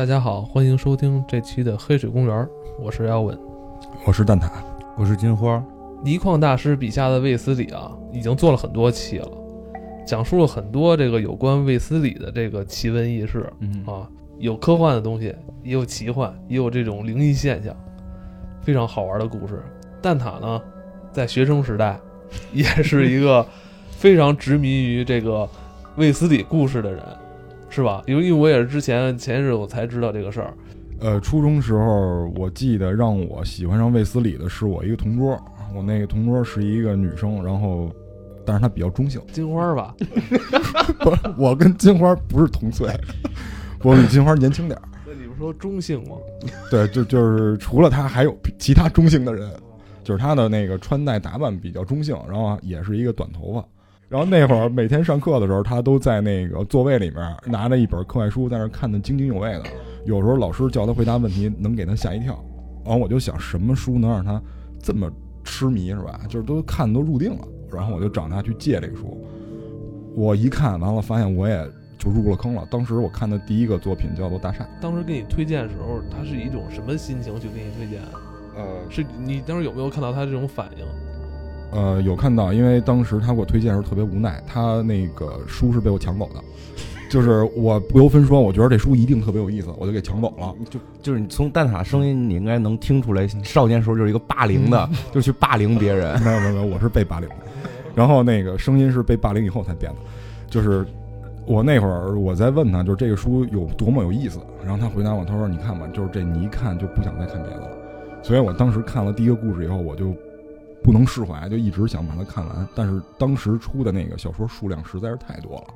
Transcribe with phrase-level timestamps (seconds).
[0.00, 2.34] 大家好，欢迎收听这期的《黑水公园》，
[2.80, 3.38] 我是姚文，
[4.06, 4.48] 我是蛋挞，
[4.96, 5.62] 我是金花。
[6.02, 9.28] 倪匡大师笔下的卫斯理啊，已经做了很多期了，
[10.06, 14.08] 讲述了很多这个有关卫斯理的这个奇闻异事，嗯啊，
[14.38, 17.76] 有科幻的东西，也有奇幻，也有这种灵异现象，
[18.62, 19.62] 非常好玩的故事。
[20.00, 20.62] 蛋挞呢，
[21.12, 22.00] 在学生时代
[22.54, 23.46] 也是一个
[23.90, 25.46] 非常执迷于这个
[25.96, 27.04] 卫斯理故事的人。
[27.80, 28.02] 是吧？
[28.06, 30.52] 因为因为我也是之前前日我才知道这个事儿。
[31.00, 35.42] 呃，初中时候我记得让我喜欢上卫斯理的是我一个同桌，
[35.74, 37.90] 我那个同桌是一个女生，然后，
[38.44, 39.18] 但是她比较中性。
[39.32, 39.94] 金花吧？
[41.00, 42.86] 不，我跟金花不是同岁，
[43.82, 44.82] 我比金花年轻点儿。
[45.06, 46.16] 那你不说中性吗？
[46.70, 49.50] 对，就就是除了她还有其他中性的人，
[50.04, 53.66] 就是她的那个穿戴打扮比较中性，然后也是一个短头发。
[54.10, 59.62] 然后那会儿每天上课的时候，他都在那个座位里面拿着一本课外书，在那看得津津有味的。
[60.04, 62.36] 有时候老师叫他回答问题，能给他吓一跳。
[62.84, 64.42] 然后我就想，什么书能让他
[64.82, 65.08] 这么
[65.44, 66.22] 痴迷，是吧？
[66.28, 67.44] 就是都看都入定了。
[67.72, 69.16] 然后我就找他去借这个书。
[70.16, 71.64] 我一看完了，发现我也
[71.96, 72.66] 就入了坑了。
[72.68, 74.64] 当时我看的第一个作品叫做《大厦》。
[74.82, 78.02] 当时给你推荐的时候，他是一种什么心情去给你推荐？
[78.56, 80.84] 呃，是你当时有没有看到他这种反应？
[81.72, 86.40] 呃，有看到，因为当时他给我推荐的时候特别无奈，他那个书是被我抢走的，
[87.08, 90.52] 就是我不由分说，我觉得这书一定特别有意思，我就给抢走了。
[90.68, 96.20] 就就是你从蛋挞声音，你应该能听出来，少年时候就是一个霸凌的， 就去霸凌别人。
[96.22, 97.36] 没有没有没有，我是被霸凌的，
[97.94, 99.98] 然后那个声音是被霸凌以后才变的，
[100.48, 100.84] 就是
[101.46, 107.68] 我那会儿我在问他，就是这个书有多么有意思，然后他回答我，他说你看吧，就是这你一看就不想再看别的了，
[108.22, 110.12] 所以我当时看了第一个故事以后，我就。
[110.82, 112.68] 不能释怀，就一直想把它看完。
[112.74, 115.74] 但是当时出的那个小说数量实在是太多了。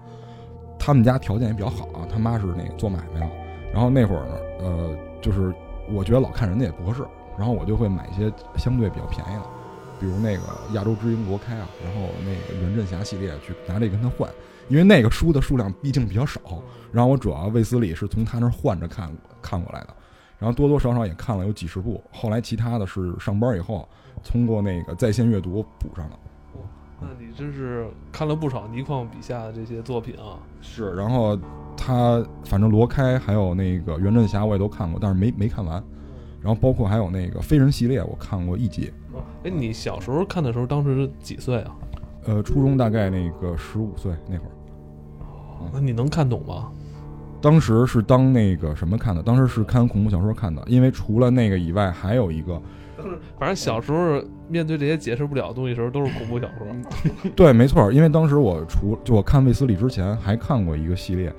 [0.78, 3.30] 他们家条件也比较好啊，他妈是那个做买卖的。
[3.72, 5.54] 然后那会儿呢，呃，就是
[5.90, 7.02] 我觉得老看人家也不合适，
[7.38, 9.42] 然后我就会买一些相对比较便宜的，
[9.98, 10.42] 比如那个
[10.74, 14.30] 《亚洲之鹰》罗开啊，然后那个《袁振侠》系列去拿这跟他换，
[14.68, 16.40] 因为那个书的数量毕竟比较少。
[16.92, 19.10] 然后我主要卫斯理是从他那儿换着看
[19.42, 19.88] 看过来的，
[20.38, 22.02] 然后多多少少也看了有几十部。
[22.12, 23.88] 后来其他的是上班以后。
[24.22, 26.18] 通过那个在线阅读补上了，
[26.98, 30.38] 那你真是看了不少倪匡笔下的这些作品啊。
[30.62, 31.38] 是，然后
[31.76, 35.82] 他反正罗开还有那个袁振霞我也都看过，但是没没看完。
[36.40, 38.90] 然后包括还有那个飞人系列，我看过一集。
[39.42, 41.76] 哎，你小时候看的时候，当时几岁啊？
[42.24, 44.50] 呃，初中大概那个十五岁那会儿。
[45.20, 46.72] 哦，那你能看懂吗？
[47.44, 49.22] 当时是当那个什么看的？
[49.22, 52.58] 当时是看恐怖小说看的，因为除了那个以外，还有一个。
[53.38, 56.66] 反正小时候面对这些解释不了的东西的时候，都是恐怖小说。
[57.36, 61.30] 对，没错，因为当时我除就我看卫斯理之前，还看过一个系列，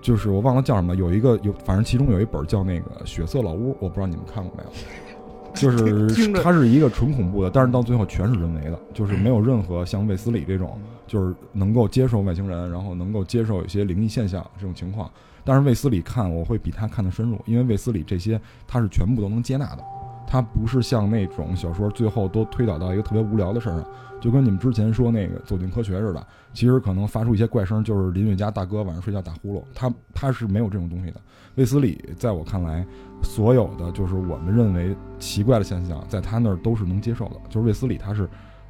[0.00, 4.70] 就是我忘了叫什么，有一个有，反正其中有一本叫那个《血色老屋》，我不知道你们看过没有。
[5.54, 15.10] 就是它是一个纯恐怖的，但是到最后全是人为的，就是没有任何像卫斯理这种，就是能够接受外星人，然后能够接受一些灵异现象这种情况。
[15.44, 19.84] 但是卫斯理看我会比他看的深入，因为卫斯理这些他是全部都能接纳的。
[20.26, 23.86] 他不是像那种小说最后都推导到一个特别无聊的事儿上，
[24.18, 26.26] 就跟你们之前说那个走进科学似的。
[26.54, 29.62] 其实可能发出一些怪声，就是邻居家大哥晚上睡觉打呼噜。
[29.74, 31.20] 他他是没有这种东西的。
[31.56, 32.86] 卫斯理在我看来，
[33.22, 37.36] 所有的就是我们认为奇怪的现象，在他那儿都是能接受的。
[37.50, 38.26] 就是卫斯理他是，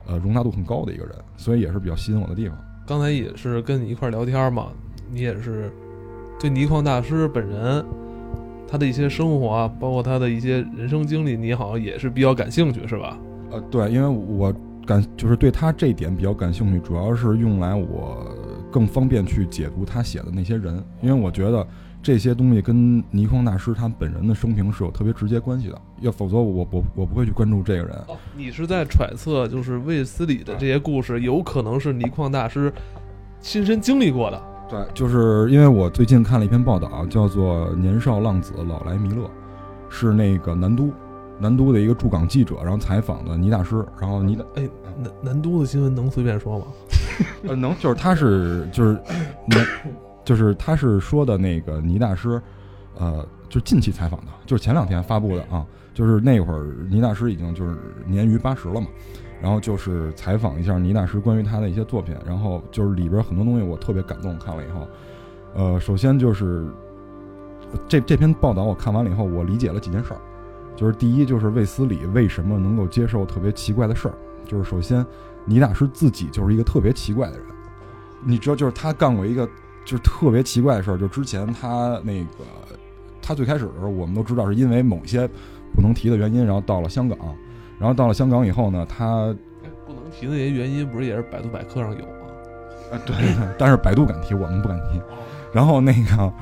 [0.07, 2.59] 呃，容纳度很高的一个人，所以也是比较吸引我的地方。
[2.85, 4.73] 刚才也是跟你一块儿聊天嘛，
[5.09, 5.73] 你也是
[6.43, 7.85] 对倪匡大师本人。
[8.67, 13.19] 他的一些生活啊，包括他的一些人生经历，你好像也是比较感兴趣，是吧？
[13.51, 14.51] 呃，对，因为我
[14.87, 18.27] 感就是对他这一点比较感兴趣，主要是用来我
[18.71, 21.67] 更方便去解读他写的那些人，因为我觉得
[22.03, 27.95] 这些东西跟倪匡大师他本人的生平是有特别直接关系的，要否则我我我不会去关注这个人。
[28.35, 32.73] 你是在揣测，就是卫斯理的这些故事，有可能是倪匡大师
[33.39, 34.43] 亲身经历过的。
[34.73, 39.25] 对，就是因为我最近看了一篇报道，叫做《年少浪子老来弥勒》，
[39.91, 40.91] 是那个南都，
[41.39, 44.67] 南都的一个驻港记者，然后采访的倪大师，然后倪大，哎，
[44.97, 46.65] 南南都的新闻能随便说吗？
[47.47, 48.99] 呃，能，就是他是就是
[49.47, 49.67] 南，
[50.25, 52.41] 就是他是说的那个倪大师，
[52.99, 57.77] 呃，就是近期采访的，就是前两天发布的啊，就是那会儿倪大师已经就是
[58.07, 58.87] 年逾八十了嘛。
[59.43, 64.89] 然后就是采访一下倪大师关于他的一些作品，然后就是里边很多东西我特别感动，看了以后，
[65.55, 66.65] 呃，首先就是
[67.89, 70.21] 这这篇报道我看完了以后，我理解了几件事儿，
[70.77, 74.15] 就是第一就是卫斯理为什么能够接受特别奇怪的事儿，
[74.47, 75.05] 就是首先
[75.45, 77.47] 倪大师自己就是一个特别奇怪的人，
[78.25, 79.45] 你知道，就是他干过一个
[79.85, 82.29] 就是特别奇怪的事儿，就之前他那个。
[83.25, 85.29] 他最开始的时候，我们都知道是因为某些
[85.77, 87.17] 不能提的原因，然后到了香港，
[87.83, 89.35] 然后到了香港以后呢，他
[89.65, 92.13] 哎不能提那些原因，不是也是百度百科上有吗？
[92.93, 93.17] 啊对，
[93.59, 95.03] 但是百度敢提，我们不敢提。
[95.53, 96.33] 然后那个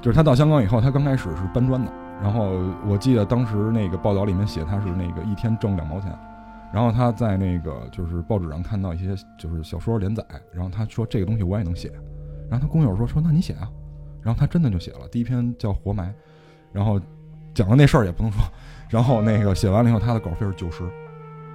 [0.00, 2.50] 就是他到香港以后，他刚开始是搬砖的，然后
[2.88, 6.10] 我记得当时那个报道里面写他是那个一天挣两毛钱。
[6.72, 11.92] 然后他在那个就是报纸上看到一些就是小说连载，然后他说这个东西我也能写，
[12.50, 13.70] 然后他工友说说那你写啊，
[14.22, 16.08] 然后他真的就写了第一篇叫《活埋》，
[16.72, 17.00] 然后
[17.54, 18.42] 讲的那事儿也不能说，
[18.88, 20.84] 然后那个写完了以后他的稿费是九十，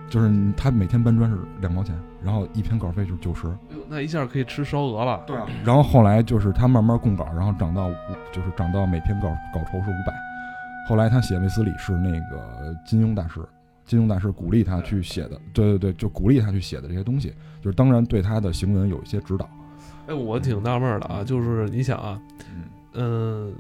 [0.10, 5.24] 就是他每天搬砖是两毛钱，然后一篇稿费就是九十，哎呦，那一下可以吃烧鹅了。
[5.26, 7.96] 对啊，然后后来就是他慢慢供稿，然后涨到五
[8.32, 10.14] 就是涨到每篇稿稿酬是五百，
[10.88, 13.40] 后来他写卫斯理是那个金庸大师。
[13.84, 19.50] 金庸大师鼓励他去写的，对对对，就鼓励他去写的这些东西，就是当然对他的行文有一些指导。
[20.08, 22.22] 哎，我挺纳闷的啊，就是你想啊，
[22.94, 23.54] 嗯，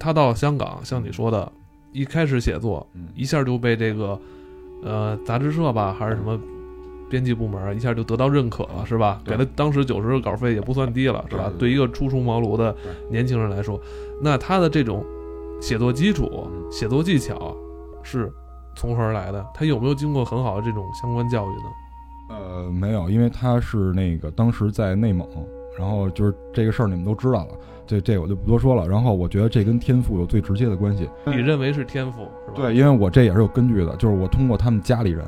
[0.00, 1.52] 他到香港，像你说的，
[1.96, 4.18] 一开始写作，嗯一下就被这个
[4.82, 6.38] 呃杂志社吧，还是什么
[7.08, 9.18] 编辑部门，一下就得到认可了，是吧？
[9.24, 11.50] 给对他当时九十个稿费也不算低了，是吧？
[11.58, 12.76] 对一个初出茅庐的
[13.10, 13.80] 年轻人来说，
[14.20, 15.02] 那他的这种
[15.60, 17.56] 写作基础、嗯写作技巧
[18.02, 18.30] 是
[18.76, 19.46] 从何而来的？
[19.54, 21.70] 他有没有经过很好的这种相关教育呢？
[22.28, 25.26] 呃，没有，因为他是那个当时在内蒙，
[25.78, 27.54] 然后就是这个事儿你们都知道了，
[27.86, 28.86] 这这我就不多说了。
[28.88, 31.08] 然后我觉得这跟天赋有最直接的关系。
[31.26, 32.54] 你认为是天赋是吧？
[32.56, 35.24] 对，因为我这也是有根据的，就是我通过他们家里人，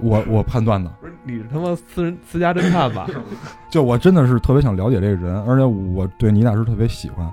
[0.00, 3.06] 我 我判断的，不是你是他妈私人私家侦探吧？
[3.70, 7.30] 就我真的是特别想了解这个人，而且我对倪大师特别喜欢。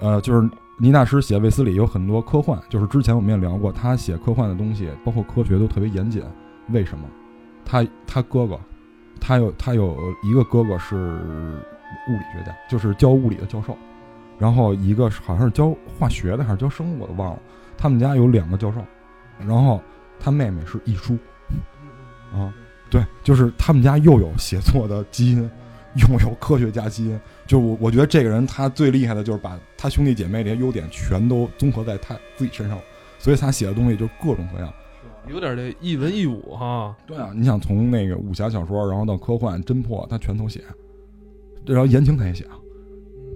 [0.00, 6.22] 呃，就是倪大师写卫斯理有很多科幻，就是之前我们也聊过，他写科幻的东西，包括科学都特别严谨。
[6.68, 7.04] 为什么？
[7.64, 8.60] 他他哥哥，
[9.20, 11.18] 他有他有一个哥哥是
[12.08, 13.76] 物理学家，就是教物理的教授，
[14.38, 17.38] 然后一个是好像是教化学的还是教生物，我都忘了。
[17.78, 18.84] 他们家有两个教授，
[19.38, 19.80] 然后
[20.18, 21.16] 他妹妹是艺术，
[22.32, 22.52] 啊，
[22.88, 25.50] 对，就是他们家又有写作的基因，
[25.94, 27.20] 又有科学家基因。
[27.46, 32.82] 就我我觉得这个人他最厉害的就是把他兄弟姐妹这些优点全都综合在他自己身上了，
[33.18, 34.72] 所以他写的东西就各种各样。
[35.28, 36.94] 有点这一文一武哈。
[37.06, 40.62] 对啊，你想从那个武侠小说，然后到科幻、侦破，他全都写。
[41.66, 42.58] 然后言情他也写啊，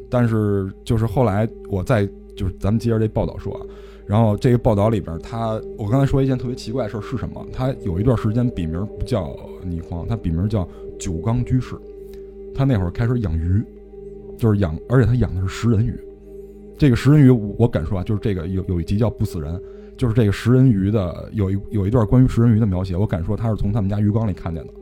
[0.08, 2.06] 但是就是后来我再
[2.36, 3.60] 就是咱们接着这报道说啊，
[4.06, 7.46] 然后这个报道里边他，我刚才说一件特别奇怪的事儿是什么？
[7.52, 10.66] 他有一段时间笔名不叫倪匡，他笔名叫
[10.98, 11.76] 九缸居士。
[12.54, 13.62] 他那会儿开始养鱼，
[14.36, 15.94] 就是养，而且他养的是食人鱼。
[16.76, 19.54] 这个食人鱼，我敢说啊，就是这个有有一集叫《不死人》，
[19.96, 24.72] 就是这个食人鱼的有一有一段关于食人鱼的描写，我敢说他是从他们家鱼缸里看见的，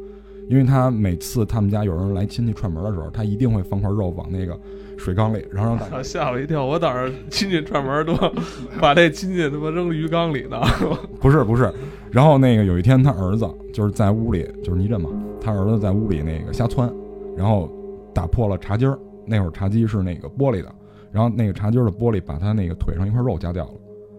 [0.49, 4.59] 因为他每次他们家有人来亲戚串门的时候，他一定会放块肉往那个
[4.97, 6.65] 水缸里，然后让大家 吓我一跳！
[6.65, 8.15] 我当时亲戚串门都
[8.81, 10.61] 把这亲戚他妈扔鱼缸里呢。
[11.21, 11.73] 不是不是，
[12.11, 15.11] 然后那个有一天他儿子就是在屋里，就是倪震嘛，
[15.41, 16.91] 他儿子在屋里那个瞎窜，
[17.37, 17.71] 然后
[18.15, 20.75] 打破了茶几儿，那会儿茶几是那个玻璃的，
[21.13, 23.73] 然后那个茶几儿的玻璃把他那个腿上一块肉夹掉了。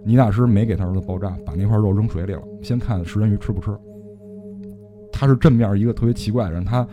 [0.06, 3.72] 倪大师没给他儿子包扎，把那块肉扔水里了，先看食人鱼吃不吃。
[5.20, 6.88] 他是正面一个特别奇怪的人，他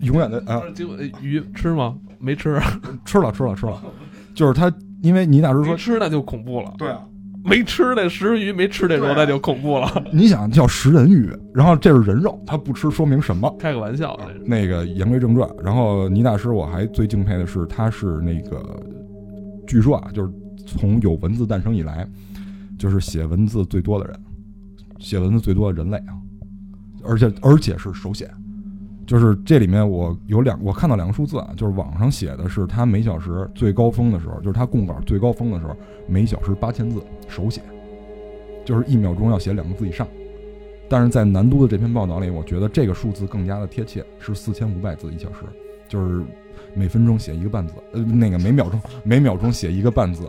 [0.00, 1.96] 永远的啊结果呃鱼吃吗？
[2.18, 2.60] 没吃，
[3.04, 3.80] 吃了吃了吃了，
[4.34, 4.72] 就是他，
[5.02, 6.74] 因为倪大师说，吃那就恐怖了。
[6.76, 7.00] 对啊，
[7.44, 10.04] 没吃那食人鱼没吃那肉对啊那就恐怖了。
[10.12, 13.54] 你想叫食人鱼，然后这是人肉，他不吃说明什么？
[13.58, 18.82] 开个玩笑，那个言归正传，然后倪大师我还最敬佩的是，他是那个，
[19.66, 20.32] 据说啊，就是
[20.66, 22.04] 从有文字诞生以来，
[22.76, 24.20] 就是写文字最多的人，
[24.98, 26.12] 写文字最多的人类啊，
[27.04, 28.30] 而且而且是手写，
[29.06, 35.76] 就是这里面我有两，我看到两个数字啊，就是网上写的是他每小时最高峰的时候，就是他供稿最高峰的时候，
[36.06, 37.60] 每小时八千字手写，
[38.64, 40.06] 就是一秒钟要写两个字以上。
[40.88, 45.44] 但是在南都的这篇报道里，我觉得这个数字更加的贴切，是四千五百字一小时，
[45.88, 46.24] 就是
[46.74, 50.28] 每分钟写一个半字，呃，那个每秒钟每秒钟写一个半字，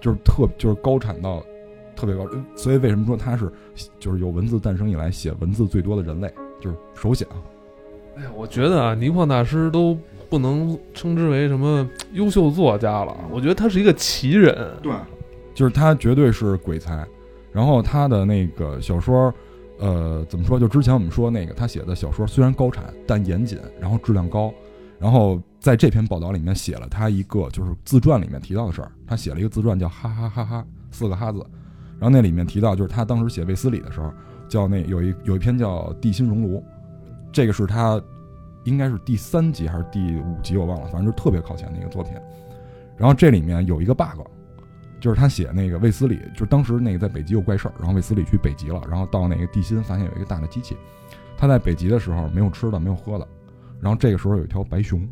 [0.00, 1.44] 就是特就是高产到
[2.00, 2.24] 特别高。
[2.32, 3.52] 呃所以为什么说他是
[3.98, 7.36] 就是有文字诞生以来写文字最多的人类，就是手写啊。
[8.16, 9.96] 哎呀，我觉得啊，倪匡大师都
[10.28, 14.70] 不能称之为什么优秀作家了，我觉得他是一个奇人。
[14.82, 14.92] 对，
[15.54, 17.06] 就是他绝对是鬼才。
[17.52, 19.32] 然后他的那个小说，
[19.78, 20.58] 呃，怎么说？
[20.58, 24.52] 就之前我们说那个他写的小说虽然高产，但严谨，然后质量高。
[24.98, 31.44] 然后在这篇报道里面写了他一个就是自传里面提到的事儿，他写了一个自传叫哈哈哈哈四个哈字。
[32.00, 34.10] 然后那里面提到，就是他当时写卫斯理的时候，
[34.48, 36.58] 叫那有一有一篇叫《地心熔炉》，
[37.30, 38.02] 这个是他
[38.64, 42.14] 应该是第三集还是第五集我忘了，反正就特别靠前的一个作品。
[42.96, 44.26] 然后这里面有一个 bug，
[44.98, 50.76] 就是他写那个卫斯理，就是当时那个在北极有怪事儿，然后卫斯理去北极了，然后到那个地心发现有一个大的机器，
[51.36, 53.28] 他在北极的时候没有吃的，没有喝的，
[53.80, 55.06] 然后这个时候有一条白熊，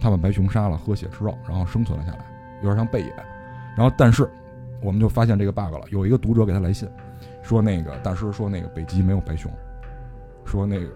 [0.00, 2.24] 他把白熊杀了，喝血吃肉，然后生存了下来，
[2.62, 3.12] 有点像贝爷。
[3.76, 4.30] 然后但是
[4.84, 6.86] 我们就发现这个 bug 了，有一个读者给他来信，
[7.42, 9.50] 说那个大师说那个北极没有白熊，
[10.44, 10.86] 说那个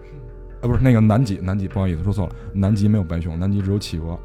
[0.61, 4.17] 啊不是那个南极南极不好意思说错了，南极没有白熊，南极只有企鹅。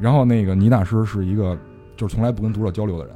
[0.00, 1.58] 然后那个倪大师是一个
[1.96, 3.14] 就是从来不跟读者交流的人，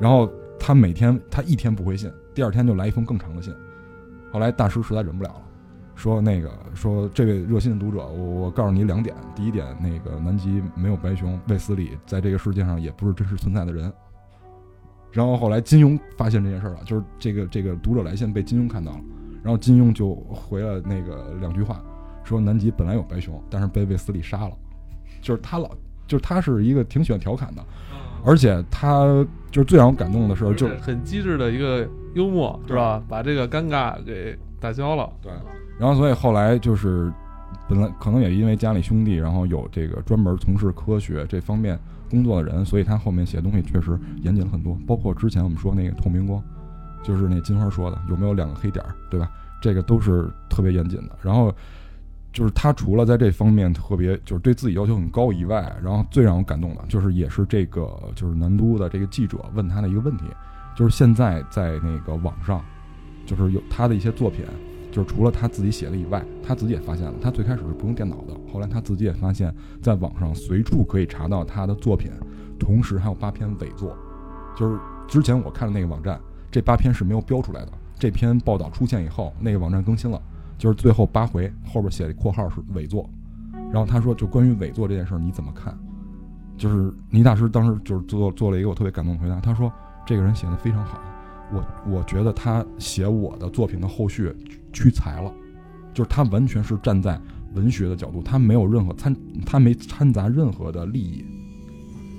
[0.00, 0.30] 然后
[0.60, 3.52] 他每天他一天不回信，第二天就来一封更长的信。
[4.32, 5.42] 后来大师实在忍不了了，
[5.94, 13.92] 说那个说这位热心的读者，我我告诉你两点，第一点，那个南极没有白熊，卫斯理在这个世界上也不是真实存在的人。
[15.12, 19.00] 然后后来金庸发现这件事儿了，就是这个这个读者来信被金庸看到了，
[19.42, 21.82] 然后金庸就回了那个两句话，
[22.24, 24.52] 说南极本来有白熊，但是被卫斯理杀了，
[25.22, 25.70] 就是他老
[26.06, 27.64] 就是他是一个挺喜欢调侃的，
[28.24, 29.04] 而且他
[29.50, 33.02] 就是最让我感动的是，就很机智的一个幽默，是吧？
[33.08, 35.10] 把这个尴尬给打消了。
[35.22, 35.32] 对，
[35.78, 37.12] 然后所以后来就是
[37.68, 41.78] 本来可能也因为家里兄弟，然后有这个专门从事科学这方面
[42.10, 44.76] 工作的人，所以他后面写的东西确实严谨了很多。
[44.86, 46.42] 包括之前我们说那个透明光，
[47.02, 49.30] 就是那金花说的有没有两个黑点儿，对吧？
[49.60, 51.18] 这个都是特别严谨的。
[51.22, 51.54] 然后
[52.32, 60.24] 就是他除了在这方面特别就是对自己要求很高以外，然后最让我感动的就是也是这个就是南都的这个记者问他的一个问题，
[60.76, 62.62] 就是现在在那个网上，
[63.24, 64.44] 就是有他的一些作品。
[64.96, 72.10] 就是除了他自己写的以外，他自己也发现了，他最开始是不用电脑的，后来他自己也发现，在网上随处可以查到他的作品，
[72.58, 73.94] 同时还有八篇伪作。
[74.56, 76.18] 就是之前我看的那个网站，
[76.50, 77.72] 这八篇是没有标出来的。
[77.98, 80.18] 这篇报道出现以后，那个网站更新了，
[80.56, 83.06] 就是最后八回后边写的括号是伪作。
[83.70, 85.78] 然后他说，就关于伪作这件事儿你怎么看？
[86.56, 89.70] 就是倪大师当时就是做做了一个我特别感动的回答，他说
[90.06, 90.98] 这个人写的非常好，
[91.52, 94.34] 我我觉得他写我的作品的后续。
[94.76, 95.32] 屈才了，
[95.94, 97.18] 就是他完全是站在
[97.54, 99.16] 文学的角度，他没有任何参，
[99.46, 101.24] 他没掺杂任何的利益。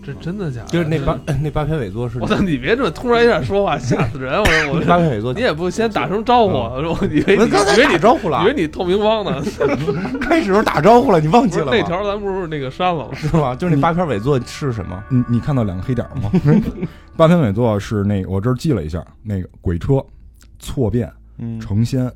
[0.04, 0.68] 这真的假的？
[0.70, 2.18] 就是那八 那八篇伪作是？
[2.20, 2.40] 我操！
[2.40, 4.40] 你别这么突然一下说话，吓死人！
[4.40, 9.44] 我说 我八篇伪作，你也不先打声招呼，我以为我刚才打招呼了，以为你透明光呢。
[10.22, 13.54] 开始时候打招呼了，你忘记了那条咱不是那个删了是吧？
[13.54, 15.04] 就是那八篇伪作是什么？
[15.10, 16.32] 你你看到两个黑点吗？
[17.18, 20.02] 八篇伪作是那我这儿记了一下，那个鬼车、
[20.58, 21.12] 错变、
[21.60, 22.10] 成仙。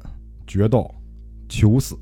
[0.52, 0.86] 决斗、
[1.48, 1.96] 求死、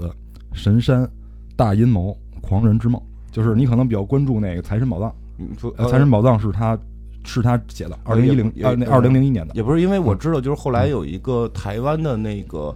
[0.53, 1.07] 神山、
[1.55, 2.99] 大阴谋、狂人之梦，
[3.31, 5.87] 就是你可能比较关注那个财神宝藏。
[5.87, 6.75] 财神宝藏是他
[7.23, 9.53] 是他写的，二零一零二那二零零一年的。
[9.53, 12.75] 也不是因为我知道，就是后来有一个台湾的那个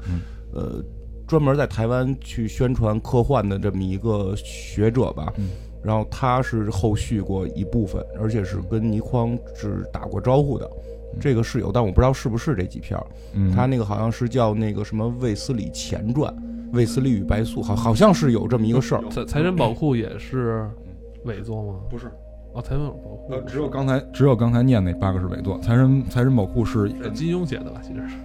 [0.54, 0.80] 呃，
[1.26, 5.34] 专门在台湾去宣传科幻的这么一个学者吧。
[5.84, 10.70] 然后他是后续过一部分，而且是跟倪匡是打过招呼的。
[11.20, 13.00] 这个是有，但我不知道是不是这几篇
[13.56, 16.34] 他那个好像是叫那个什么《卫斯理前传》，
[16.74, 19.04] 《卫斯理与白素》，好好像是有这么一个事儿。
[19.10, 20.70] 财财神宝库也是
[21.26, 21.80] 伪作吗？
[21.90, 22.12] 不是，
[22.54, 22.82] 哦，财神
[23.30, 25.58] 呃，只有刚才只有刚才念那八个是伪作。
[25.60, 27.82] 财神财神宝库是金庸写的吧？
[27.82, 28.16] 其实是。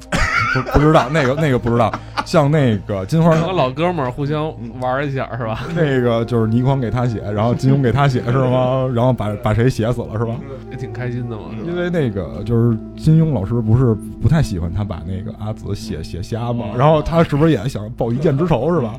[0.63, 1.93] 不不知道那个那个不知道，
[2.25, 5.67] 像那个金花和老哥们儿互相玩一下是吧？
[5.75, 8.89] 那个就是倪匡给他写，然后金庸给他写是吗？
[8.95, 10.37] 然后把把谁写死了是吧？
[10.71, 11.45] 也挺开心的嘛。
[11.67, 18.99] 因为那个就是金庸老师不是不太喜欢他把那个阿紫写写瞎嘛，然后他是不是也想报一箭之仇是吧？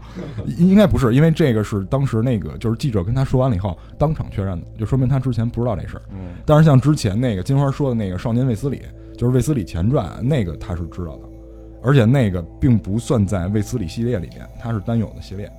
[0.58, 6.04] 应该不是，因为这个是当时那个就是记者跟他说完了以后当场确认的，就说明他之前不知道这事儿。
[6.12, 6.36] 嗯。
[6.46, 8.78] 但是像之前那个金花说的那个《少年卫斯理》，
[9.18, 11.30] 就是《卫斯理前传》，那个他是知道的。
[11.82, 15.50] 而且那个并不算在卫斯理系列里面，它是单有的系列，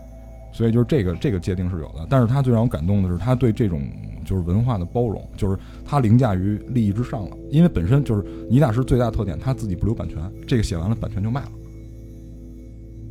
[0.52, 2.06] 所以就是这个这个界定是有的。
[2.10, 3.80] 但是他最让我感动的是，他对这种
[4.22, 7.34] 就是文化的包容，就是他凌驾于利益之上了。
[7.50, 11.52] 因为本身就是倪大师最大的特点，他自己不留版权，这个写完了版权就卖了，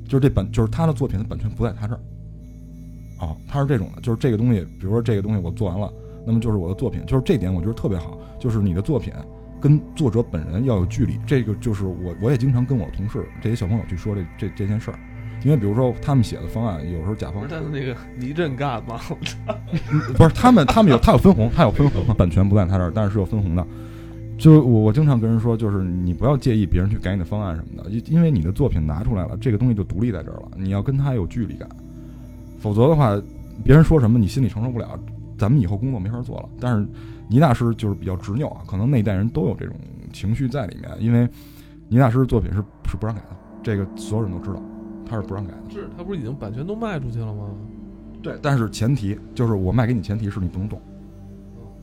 [0.05, 1.99] 就是这本就是他的作品的版权不在他这儿。
[3.17, 5.91] 啊，他是这种的，就是这个东西，比如说这个东西我做完了，
[6.29, 9.11] 那么就是我的作品，就是这点我觉得特别好，就是你的作品。
[9.61, 14.97] 跟作者本人要有距离，这个就是我，我也经常跟我同事这些小朋友去说这这这件事儿，
[15.43, 18.97] 因为比如说他们写的方案，有时候甲方，但是那个倪震干吗？
[20.15, 23.67] 不是他们，他们有他有分红，他有分红，版权不在他这儿，但是是有分红的。
[24.37, 31.67] 就我我经常跟人说，就是你不要介意别人去改你的方案什么的，因因为你的作品拿出来了，这个东西就独立在这儿了，你要跟他有距离感，
[32.59, 33.21] 否则的话，
[33.61, 34.97] 别人说什么你心里承受不了，
[35.39, 36.49] 咱们以后工作没法做了。
[36.59, 36.87] 但是。
[37.31, 39.75] 倪大师就是比较执拗啊，可能那一代人都有这种
[40.11, 41.29] 情绪在里面，因为
[41.87, 42.57] 倪大师的作品是
[42.89, 44.59] 是不让改的，这个所有人都知道，
[45.05, 45.69] 他是不让改的。
[45.69, 47.51] 是他不是已经版权都卖出去了吗？
[48.23, 50.81] 对，但是前提就是我卖给你，前提是你不能动。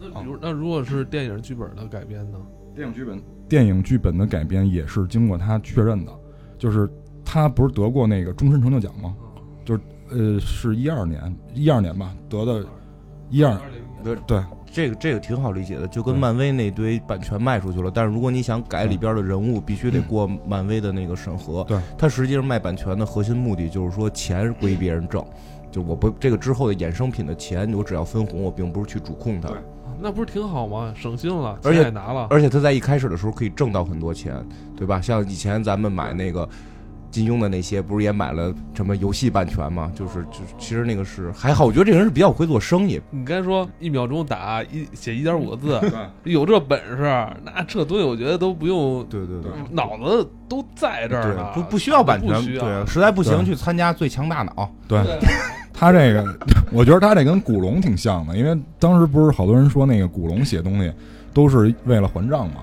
[0.01, 2.39] 那比如那如果是电影剧本的改编呢？
[2.75, 6.13] 电影剧本，电影剧本的改编也是经过他确认的，
[6.59, 6.91] 就是
[7.25, 9.15] 他不是得过那个终身成就奖吗？
[9.65, 12.67] 就是呃，是一二年，一二年吧得的，
[13.31, 13.59] 一二
[14.05, 14.41] 对对，
[14.73, 21.65] 这个这个挺好理解的，就跟漫威那堆版权卖出去了，但是如果你想改里边的人物，必须得过漫威的那个审核。
[21.65, 25.25] 对，它实际上卖版权的核心目的就是说钱归别人挣，
[25.73, 29.49] 就我不这个之后的衍生品的钱，我只要分红，我并不是去主控它。
[29.49, 29.59] 对
[29.99, 30.93] 那不是挺好吗？
[30.95, 34.35] 省心了，而且钱也拿了，而且他在一开始的时候可以挣到很多钱，
[34.77, 35.01] 对吧？
[35.01, 36.47] 像以前咱们买那个
[37.11, 39.91] 金庸的那些，不是也买了什么游戏版权吗？
[39.95, 43.01] 就是就其实那个是还好，我觉得这个人是比较会做生意。
[43.11, 45.81] 你该说一秒钟打一写一点五个字，
[46.25, 47.03] 有这本事，
[47.45, 49.51] 那这东西我觉得都不用，对对对。
[49.71, 54.71] 脑子都在这儿呢，对，不不需要版权，不需要对，实在不行去参加最强大脑。
[54.87, 55.19] 对对
[55.73, 56.25] 他这个，
[56.73, 60.93] 我觉得他这跟古龙挺像的，因为当时不是好多人说那个古龙写东西
[61.35, 62.63] 都是为了还账嘛，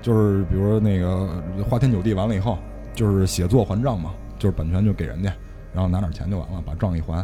[0.00, 1.28] 就是比如说那个
[1.68, 2.56] 花天酒地完了以后，
[2.94, 5.32] 就是写作还账嘛，就是版权就给人家，
[5.74, 7.16] 然后拿点钱就完了，把账一还。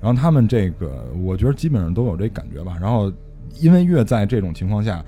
[0.00, 2.76] 然后他们这个，我觉得基本上都有这感觉吧。
[2.80, 3.12] 然后，
[3.58, 5.04] 因为越在这种情况下，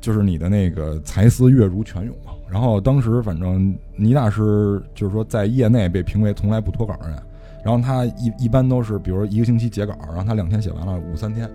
[0.00, 2.32] 就是你的那个才思越如泉涌嘛。
[2.48, 7.22] 然后当时反正倪大师就是说在业内被评为从来不脱稿的人，
[7.64, 11.50] 然后他一一般都是比如一个星期截稿，然后他两天写完了，五三天，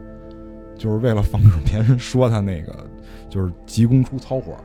[0.77, 2.73] 就是为了防止别人说他那个
[3.29, 4.55] 就是急功出糙活。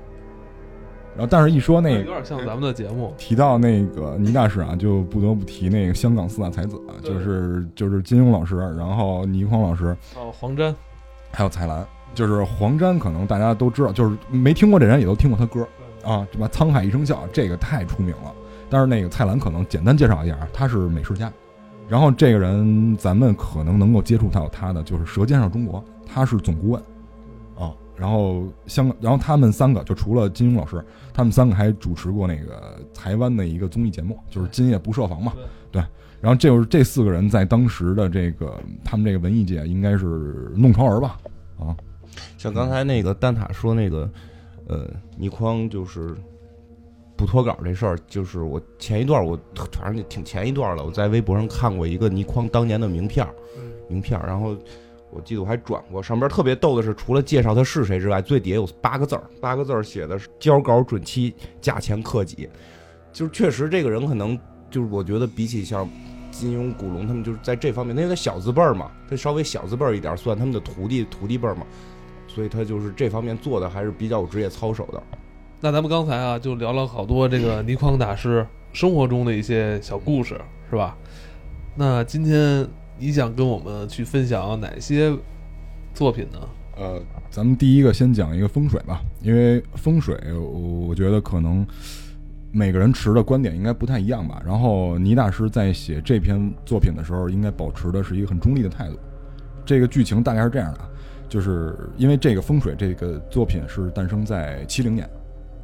[1.16, 10.74] 然后但是一说那个有点像咱们的节目，提到那个倪大师啊，就不得不提那个香港四大才子啊，就是就是金庸老师，然后倪匡老师，哦，黄沾，
[11.32, 11.86] 还有蔡澜。
[12.12, 15.60] 就是黄沾，可能大家都知道，就是没听过这人也都听过他歌
[16.02, 18.32] 啊，什么《沧海一声笑》，这个太出名了。
[18.68, 21.32] 但是那个蔡澜可能简单介绍一下，他是美食家。
[21.88, 26.89] 然后这个人咱们可能能够接触到他的，就是《舌尖上中国》，他是总顾问啊。
[28.00, 30.82] 然后香港，然后他们三个就除了金庸老师，
[31.12, 35.34] 他们三个还主持过那个台湾的一个综艺节目，就是《今夜不设防》嘛。
[35.70, 35.82] 对。
[36.18, 41.18] 然后这就是这四个人在当时的这个他们这个文艺界应该是弄潮儿吧
[41.58, 41.76] 啊。
[42.38, 44.10] 像刚才那个蛋挞说那个，
[44.66, 46.14] 呃，倪匡就是
[47.16, 49.38] 不脱稿这事儿，就是我前一段我
[49.72, 54.56] 反正挺前一段了，我在微博上看过一个倪匡当年的名片儿，嗯名片儿，然后
[55.10, 62.48] 我记得我还转过，上边特别逗的是，除了介绍他是谁之外，最底下有八个字儿，八个字儿写的是交稿准期，价钱克己，
[63.12, 64.38] 就是确实这个人可能
[64.70, 65.88] 就是我觉得比起像。
[66.32, 71.66] 金庸、古龙他们就是在这方面，因为他小字辈儿嘛，他稍微小字辈儿一点，算他们的徒弟徒弟辈儿嘛，
[72.28, 75.02] 所以他就是这方面做的还是比较有职业操守的。
[75.60, 80.96] 那咱们刚才啊，就聊了好多这个倪匡大师生活中的一些小故事，是吧？
[81.74, 82.66] 那今天
[83.00, 85.10] 你想跟我们去分享哪些
[85.94, 86.38] 作品呢？
[86.76, 91.66] 呃，咱们第一个先讲一个风水吧，因为风水，我觉得可能
[92.52, 94.42] 每个人持的观点应该不太一样吧。
[94.44, 98.98] 然后倪大师在写这篇作品的时候，应该保持的是一个很中立的态度。
[99.64, 100.80] 这个剧情大概是这样的，
[101.26, 105.08] 就是因为这个风水这个作品是诞生在七零年，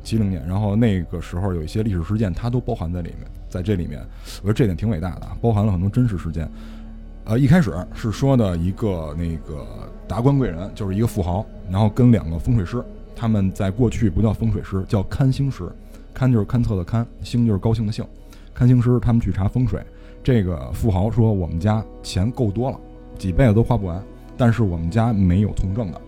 [0.03, 4.01] 七零年，然后那个时候有一些历史事件，它都包含在里面，在这里面，
[4.43, 6.51] 我觉得这点挺伟大的，包含了很多真实事件。
[7.27, 9.67] 呃，一开始是说的一个那个
[10.07, 12.81] 达官贵人，就是一个富豪，然后跟两个风水师，
[13.17, 15.69] 他们在过去不叫风水师，叫看星师，
[16.15, 18.07] 看就是勘测的勘，星就是高兴的兴，
[18.55, 19.83] 看星师他们去查风水。
[20.23, 22.79] 这个富豪说我们家钱够多了，
[23.19, 24.01] 几辈子都花不完，
[24.37, 26.01] 但是我们家没有从政的。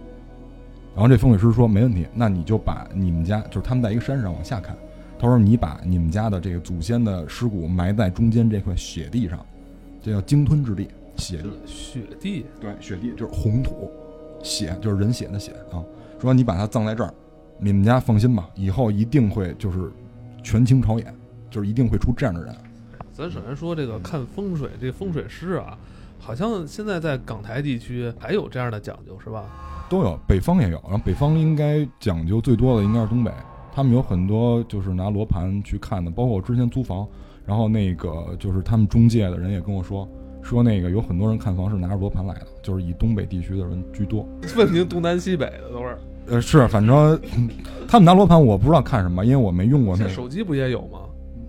[0.94, 4.76] 然后这风水师说没问题，那你就把你们家就是他们在一个山上往下看，
[5.18, 9.44] 他说你把你们家的这个祖先的尸骨埋在中间这块雪地上，
[10.00, 10.88] 这叫鲸吞之地。
[11.18, 13.90] 血地，雪地，对，血地就是红土，
[14.42, 15.84] 血就是人血的血啊。
[16.20, 17.12] 说你把它葬在这儿，
[17.58, 19.90] 你们家放心吧，以后一定会就是
[20.42, 21.14] 权倾朝野，
[21.50, 22.54] 就是一定会出这样的人。
[23.12, 25.76] 咱首先说这个看风水，这个风水师啊，
[26.18, 29.44] 好像现在在港台地区还有这样的讲究，是吧？
[29.90, 33.32] 都有，北方也有，然后北方应该讲究最多的应该是东北，
[33.74, 37.06] 他们有很多就是拿罗盘去看的，包括我之前租房，
[37.44, 40.08] 然后那个就是他们中介的人也跟我说。
[40.42, 44.26] 说那个有很多人看房是拿着罗盘来的，就是以东北地区的人居多。
[44.56, 45.98] 问您东南西北的都是。
[46.30, 47.18] 呃，是，反正
[47.88, 50.10] 他们拿罗盘，我不知道看什么，因为我没用过那个。
[50.10, 51.00] 手机不也有吗？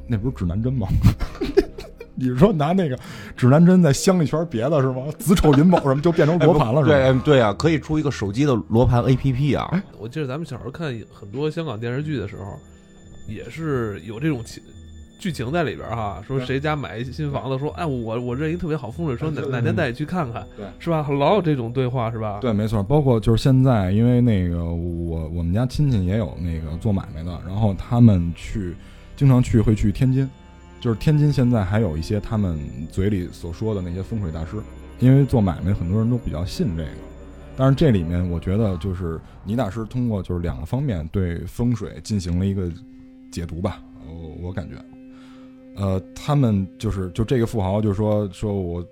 [0.07, 0.87] 那不是指南针吗？
[2.15, 2.99] 你是说拿那个
[3.37, 5.03] 指南针再镶一圈别的是吗？
[5.17, 6.95] 子丑寅卯什么就变成罗盘了是吧？
[6.95, 9.83] 对对啊，可以出一个手机的罗盘 APP 啊。
[9.97, 12.59] 我记得咱们小时候看很多香港电视剧的时候，
[13.27, 14.61] 也是有这种情
[15.19, 21.05] 剧情在里边哈，说谁家买一新房子，说哎我我认一特别好风水，说哪哪天带你去看看，对，是吧？
[21.09, 22.39] 老有这种对话是吧？
[22.41, 28.73] 对，没错，包括就是现在，因为那个我我们家亲戚也有那个做买卖的，然后他们去
[29.15, 30.27] 经常去会去天津，
[30.79, 32.57] 就是天津现在还有一些他们
[32.89, 34.55] 嘴里所说的那些风水大师，
[34.99, 36.89] 因为做买卖很多人都比较信这个。
[37.57, 42.71] 但是这里面，我觉得就是倪大师通过就是两个方面对风水进行了一个
[43.29, 43.81] 解读吧。
[44.07, 44.75] 我我感觉，
[45.75, 48.85] 呃，他们就是就这个富豪就说说我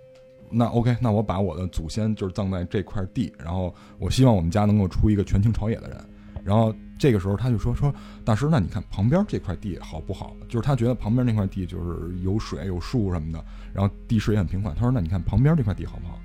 [0.49, 5.97] 那 OK，那我把我的祖先就是葬在这块地，然后我希望我们家能够出一个权倾朝野的人。
[6.43, 10.33] 然后这个时候他就说说大师，那你看旁边这块地好不好？
[10.47, 14.73] 就是他觉得旁边那块地就是有水有树什么的，然后地势也很平缓。
[14.73, 16.17] 他说那你看旁边这块地好不好？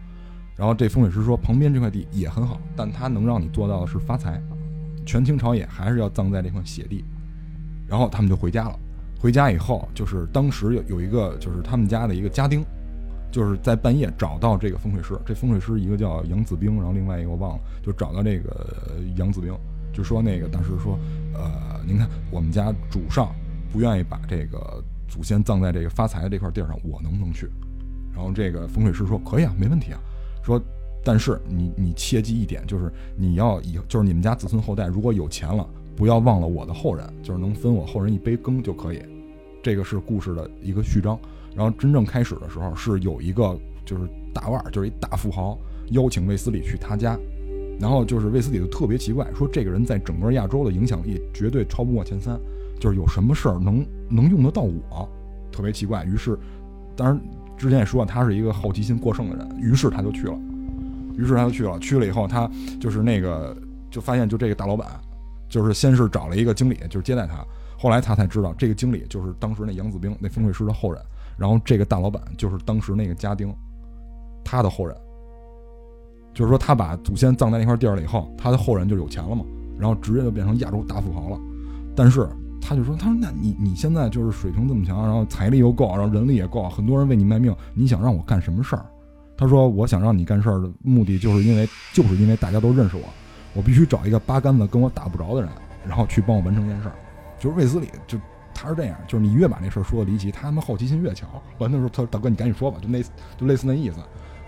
[0.55, 4.41] 然后这风水师说，旁边这块地也很好，但他能让你做到的是发财，
[5.05, 7.03] 权倾朝野还是要葬在这块血地。
[7.88, 8.79] 然后他们就回家了。
[9.23, 12.65] 回家以后，就是当时有有一个，就是他们家的一个家丁，
[13.31, 15.17] 就是在半夜找到这个风水师。
[15.25, 19.57] 这风水师一个叫杨子兵，然后另外一个我忘了，就找到这个杨子兵，
[19.93, 20.99] 就说那个当时说，
[21.35, 23.33] 呃，您看我们家主上
[23.73, 27.49] 不愿意把这个祖先葬在这个发财的这块地上，我能不能去？
[28.13, 30.01] 然后这个风水师说可以啊，没问题啊。
[30.43, 30.61] 说，
[31.05, 39.01] 但是你你切记一点，就是你要以就是你们家子孙后代如果有钱了，不要忘了我的后人，就是能分我后人一杯羹就可以。
[39.62, 41.18] 这个是故事的一个序章。
[41.55, 45.59] 然后真正开始的时候是有一个就是大腕儿，就是一大富豪
[45.90, 47.18] 邀请卫斯理去他家，
[47.79, 52.38] 然后就是卫斯理就特别奇怪，说这个人在整个亚洲的影响力绝对超不过前三，
[52.81, 55.09] 就是有什么事儿能能用得到我，
[55.51, 56.05] 特别奇怪。
[56.05, 56.38] 于是，
[56.96, 57.20] 当然。
[57.55, 60.37] 之前也说他是一个好奇心过剩的人，于是他就去了，
[61.16, 61.79] 于是他就去了。
[61.79, 63.57] 去了以后，他就是那个
[63.88, 64.88] 就发现，就这个大老板，
[65.48, 67.37] 就是先是找了一个经理，就是接待他。
[67.83, 71.03] 后来他才知道，这个经理就是当时那杨子兵那风水师的后人。
[71.37, 73.53] 然后这个大老板就是当时那个家丁，
[74.45, 74.97] 他的后人。
[76.33, 79.45] 就是说，他把祖先葬在那块地儿了以后，他的后人就有钱了嘛，
[79.77, 81.40] 然后直接就变成亚洲大富豪了。
[81.97, 82.29] 但是。
[82.64, 88.87] 他就说：“他说，那你你现在就是水平这么强，然后财力又够，然后人力也够，很多人为你卖命，你想让我干什么事儿？”
[89.37, 93.03] 他说：“我想让你干事儿的目的，就是因为就是因为大家都认识我，
[93.53, 95.51] 我必须找一个八竿子跟我打不着的人，
[95.85, 96.95] 然后去帮我完成一件事儿。
[97.43, 98.17] 就是卫斯理，就
[98.55, 101.29] 他是这样，就是你越把那事儿说的离奇，他他妈好奇心越强。
[101.59, 103.03] 完的时候，他说：‘大哥，你赶紧说吧，就那
[103.37, 103.97] 就类似那意思。’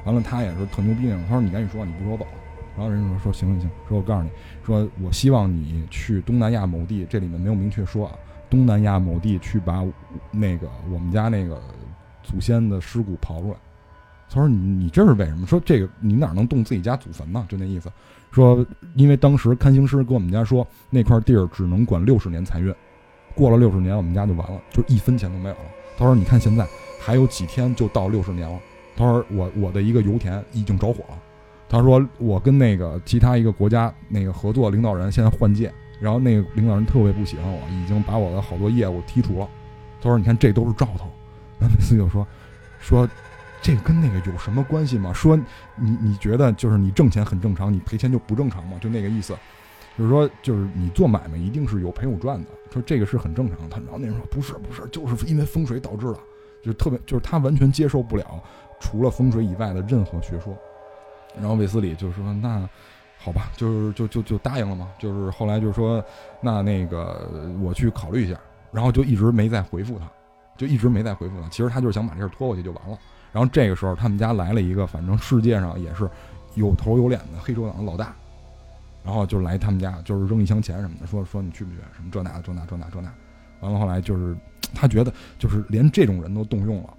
[0.07, 1.25] 完了，他也是特牛逼那种。
[1.25, 2.31] 他说：‘你赶紧说，你不说我走了。’
[2.79, 4.31] 然后人家说：‘说行行行，说我告诉你。’”
[4.65, 8.15] 说，我希望你去东南亚某地，这里面没有明确说啊。
[8.49, 9.83] 东南亚某地去把
[10.31, 11.61] 那个我们家那个
[12.23, 13.57] 祖先的尸骨刨出来。
[14.31, 15.47] 他说：“你你这是为什么？
[15.47, 17.45] 说这个你哪能动自己家祖坟呢？
[17.49, 17.91] 就那意思。
[18.35, 18.67] 说
[18.97, 22.75] 因为当时看星师跟我们家说，那块地儿只能管六十年财运，
[23.35, 25.61] 过了六十年我们家就完了，就一分钱都没有了。
[25.97, 26.67] 他说：你看现在
[27.01, 28.59] 还有几天就到六十年了。
[28.97, 31.19] 他说我我的一个油田已经着火了。”
[31.67, 39.49] 他说：“我跟那个其他一个国家那个合作领导人现在换届，然后那个领导人特别不喜欢我，已经把我的好多业务剔除了。”
[40.01, 41.09] 他说：“你看，这都是兆头。”
[41.59, 42.25] 那每次就说
[42.79, 43.09] ：“说
[43.65, 45.11] 这个跟那个有什么关系吗？
[45.15, 45.35] 说
[45.75, 48.77] 你你觉得就是你挣钱很正常，你赔钱就不正常吗？
[48.79, 49.35] 就那个意思，
[49.97, 52.51] 就是说就是你做买卖一定是有赔有赚的。
[52.71, 53.57] 说这个是很正常。
[53.71, 56.19] 他然后那人说不是不是，就是因为风水导致的，
[56.63, 58.39] 就特别就是他完全接受不了
[58.81, 60.55] 除了风水以外的任何学说。”
[61.41, 62.69] 然后卫斯理就说：“那
[63.17, 64.91] 好吧，就是就就就答应了嘛。
[64.99, 66.05] 就是后来就是说，
[66.43, 68.39] 那那个我去考虑一下。
[68.71, 70.05] 然后就一直没再回复他，
[70.59, 71.49] 就一直没再回复他。
[71.49, 72.99] 其实他就是想把这事拖过去就完了。
[73.35, 76.09] 然后这个时候他们家来了一个，反正世界上也是
[76.55, 78.15] 有头有脸的黑手党的老大，
[79.05, 81.77] 然后就来他们家，就是扔一箱钱什么的，说说你去不去？
[81.97, 83.13] 什么这那这那这那这那。
[83.61, 84.37] 完了后来就是
[84.73, 86.95] 他觉得就是连这种人都动用了。”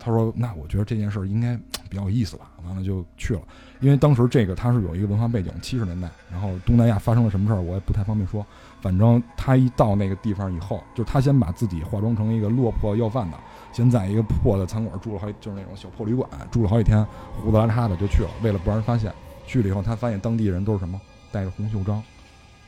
[0.00, 1.56] 他说：“那我觉得这件事应该
[1.90, 3.40] 比较有意思吧。”完了就去了，
[3.80, 8.46] 因为当时这个他是有一个文化背景，七十年代，然后东南亚发生了什么事儿，我也不太方便说。
[8.80, 13.36] 反正他一到那个地方以后，就是他先把自己化妆成一个落魄要饭的，
[13.78, 17.06] 先在一个破的餐馆住了好，就是那种小破旅馆住了好几天，
[17.40, 19.12] 胡子拉碴的就去了，为了不让人发现。
[19.46, 22.02] 去了以后，他发现当地人都是什么，带着红袖章，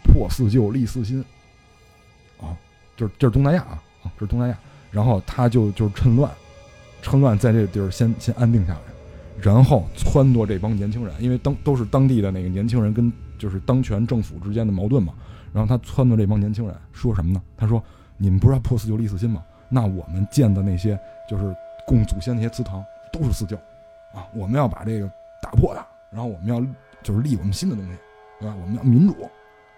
[0.04, 1.20] 破四旧立四新，
[2.40, 2.56] 啊，
[2.96, 4.56] 就是这是东南亚啊，啊，这是东南亚。
[4.92, 6.30] 然后他就就趁乱。
[7.02, 8.80] 趁乱在这地儿先先安定下来，
[9.40, 15.12] 然后撺掇这帮年轻人，因为当都是当地的那个年轻人跟就是当权政府之间的矛盾嘛。
[15.52, 17.42] 然后他撺掇这帮年轻人说什么呢？
[17.56, 17.82] 他说
[18.16, 19.42] ：“你们不是要破四旧立四新吗？
[19.70, 21.56] 那我们建的那些就是
[21.86, 23.56] 供祖先那些祠堂都是私教，
[24.12, 26.60] 啊，我们要把这个打破它，然后我们要
[27.02, 27.92] 就是立我们新的东西，
[28.38, 28.54] 对吧？
[28.60, 29.16] 我们要民主。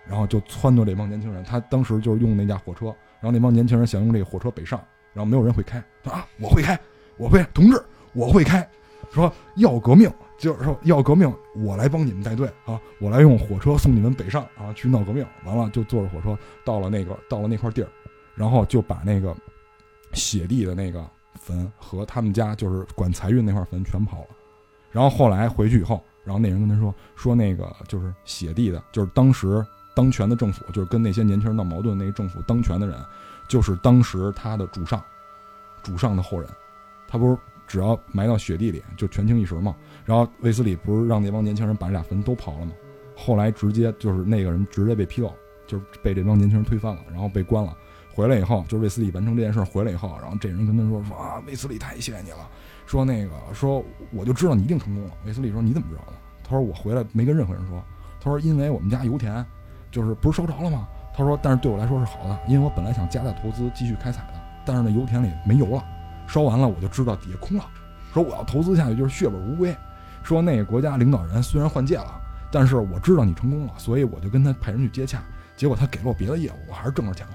[0.04, 2.86] 然后就撺掇这帮年轻人，他当时就是用那架火车，
[3.20, 4.80] 然后那帮年轻人想用这个火车北上。
[5.14, 5.78] 然后没有人会开。
[6.04, 6.76] 啊，我会开，
[7.18, 7.80] 我会，同志，
[8.12, 8.68] 我会开。
[9.12, 15.24] 说要革命，就是说要革命，我来帮你们带队啊，我来用火车送你们北上啊，去闹革命。
[15.44, 17.88] 完了就坐着火车到了那个到了那块地儿，
[18.34, 19.36] 然后就把那个
[20.12, 24.26] 写地的那个坟和他们家就是管财运那块坟全刨了。
[24.90, 32.96] 然后后来回去以后，然后那人跟他说说那个就是写地的，就是当时当权的政府，就是跟那些年轻人闹矛盾那个政府当权的人，
[33.48, 35.02] 就是当时他的主上，
[35.82, 36.48] 主上的后人，
[37.08, 37.38] 他不是。
[37.64, 39.74] 只要埋到雪地里，就权倾一时嘛。
[40.04, 42.72] 然后卫斯理不是让那帮年轻人把这俩坟都刨了吗？
[43.16, 45.32] 后来直接就是那个人直接被批斗，
[45.66, 47.74] 就是被这帮年轻人推翻了，然后被关了。
[48.14, 52.48] 回来以后，就是卫斯理完成这件事回来以后，然后这人跟他说说啊，卫斯理太谢谢你了，
[52.86, 55.10] 说那个说我就知道你一定成功了。
[55.24, 56.12] 卫斯理说你怎么知道的？
[56.44, 57.82] 他说我回来没跟任何人说。
[58.20, 59.44] 他说因为我们家油田
[59.90, 60.86] 就是不是烧着了吗？
[61.14, 65.84] 他说但是对我来说是好的，因为我本来想加大投资继续开采的，但是那油田里没油了。
[66.28, 67.64] 烧完了，我就知道底下空了。
[68.14, 69.74] 说我要投资下去就是血本无归。
[70.22, 72.20] 说那个国家领导人虽然换届了，
[72.50, 75.20] 但是我知道你成功了，所以我就跟他派人去接洽。
[75.56, 77.34] 结果他给了我别的业务，我还是挣着钱了。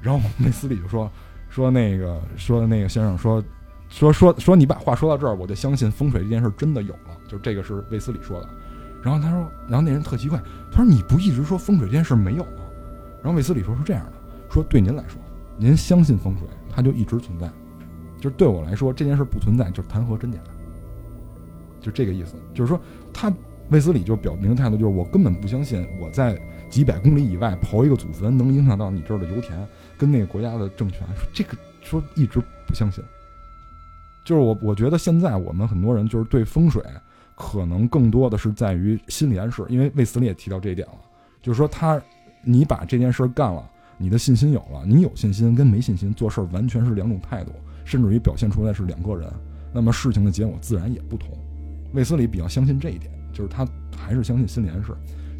[0.00, 1.10] 然后梅斯里就说
[1.48, 3.42] 说那个说的那个先生说
[3.88, 7.16] 说说说你把话说到这儿，我就相信风水这件事真的有了。
[7.28, 8.48] 就这个是卫斯理说的。
[9.02, 10.40] 然后他说，然后那人特奇怪，
[10.72, 12.62] 他说你不一直说风水这件事没有吗？
[13.22, 14.12] 然后卫斯理说是这样的，
[14.50, 15.20] 说对您来说，
[15.56, 17.48] 您相信风水，它就一直存在。
[18.18, 20.38] 就是对我来说，这件事不存在，就是谈何真假，
[21.80, 22.34] 就这个意思。
[22.52, 22.80] 就是说，
[23.12, 23.32] 他
[23.70, 26.36] 卫斯理就表明态度，就是我根本不相信我在
[26.68, 29.56] 几百公里以外刨一个祖坟能影响到你这儿的油田
[29.98, 31.00] 跟那个国家的政权。
[31.14, 33.02] 说这个说一直不相信。
[34.24, 36.82] 就是我我觉得现在我们很多人就是对风水
[37.34, 40.94] 可能更多的是在于心理暗示，因为卫斯理也提到这一点了，
[41.40, 42.00] 就是说他
[42.42, 47.52] 你把这件事干了，你的信心有了，你有信心跟没信心做事完全是两种态度。
[47.84, 49.32] 甚至于表现出来是两个人，
[49.72, 51.28] 那么事情的结果自然也不同。
[51.92, 53.64] 卫斯理比较相信这一点，就是他
[53.96, 54.92] 还是相信心理暗示。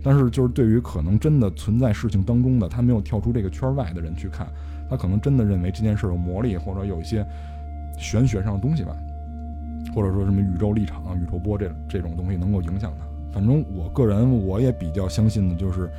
[0.09, 4.47] 但是，就是对于可能真的存在事情当中的他没有跳出这个圈外的人去看，
[4.88, 7.27] 他可能真的认为这件事有魔力，或者有一些
[7.99, 8.97] 玄学上的东西吧，
[9.92, 13.05] 或者说什么宇宙立场、宇宙波这这种东西能够影响他。
[13.33, 15.90] 反正我个人我也比较相信的就是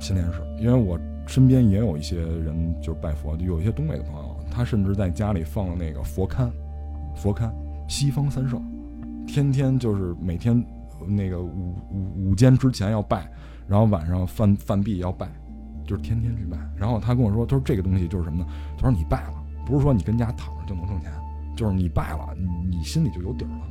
[0.00, 4.34] 心理暗示，因为我身边也有一些人就是拜佛，就有一些东北的朋友。
[4.50, 6.48] 他甚至在家里放了那个佛龛，
[7.14, 7.50] 佛龛，
[7.86, 8.62] 西方三圣，
[9.26, 10.64] 天天就是每天
[11.08, 13.30] 那个午午午间之前要拜，
[13.66, 15.28] 然后晚上饭饭毕要拜，
[15.86, 16.58] 就是天天去拜。
[16.76, 18.46] 然后他跟我说，他说这个东西就是什么呢？
[18.76, 19.34] 他说你拜了，
[19.66, 21.10] 不是说你跟家躺着就能挣钱，
[21.56, 23.66] 就是你拜了，你你心里就有底儿了，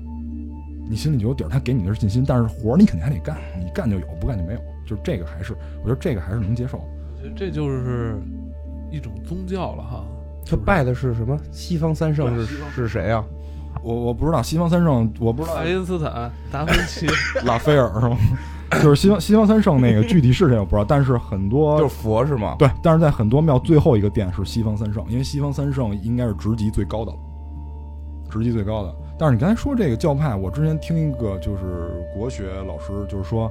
[0.89, 1.49] 你心里就有底儿。
[1.49, 4.59] 他给你的是信心，但是活儿你肯定还得干，你干就有，不干就没有。
[4.85, 6.77] 就是这个还是，我觉得这个还是能接受。
[6.77, 8.17] 我觉得这就是
[8.89, 10.05] 一种宗教了哈。
[10.45, 11.37] 他拜的是什么？
[11.51, 13.25] 西方三圣是是谁啊？
[13.81, 17.07] 我我不知道西方三圣，我不知道爱因斯坦、达芬奇、
[17.45, 18.17] 拉斐尔是吗？
[18.83, 22.55] 就是西方西方三圣那个具体是谁我不知道，但是很多就是佛是吗？
[22.59, 27.17] 对，但是在很多庙最后一个殿是西方三圣，因为西方三圣应该是职级最高的了，
[28.29, 28.93] 职级最高的。
[29.17, 33.49] 但是你刚才说这个教派，我之前听一个就是国学老师就是说，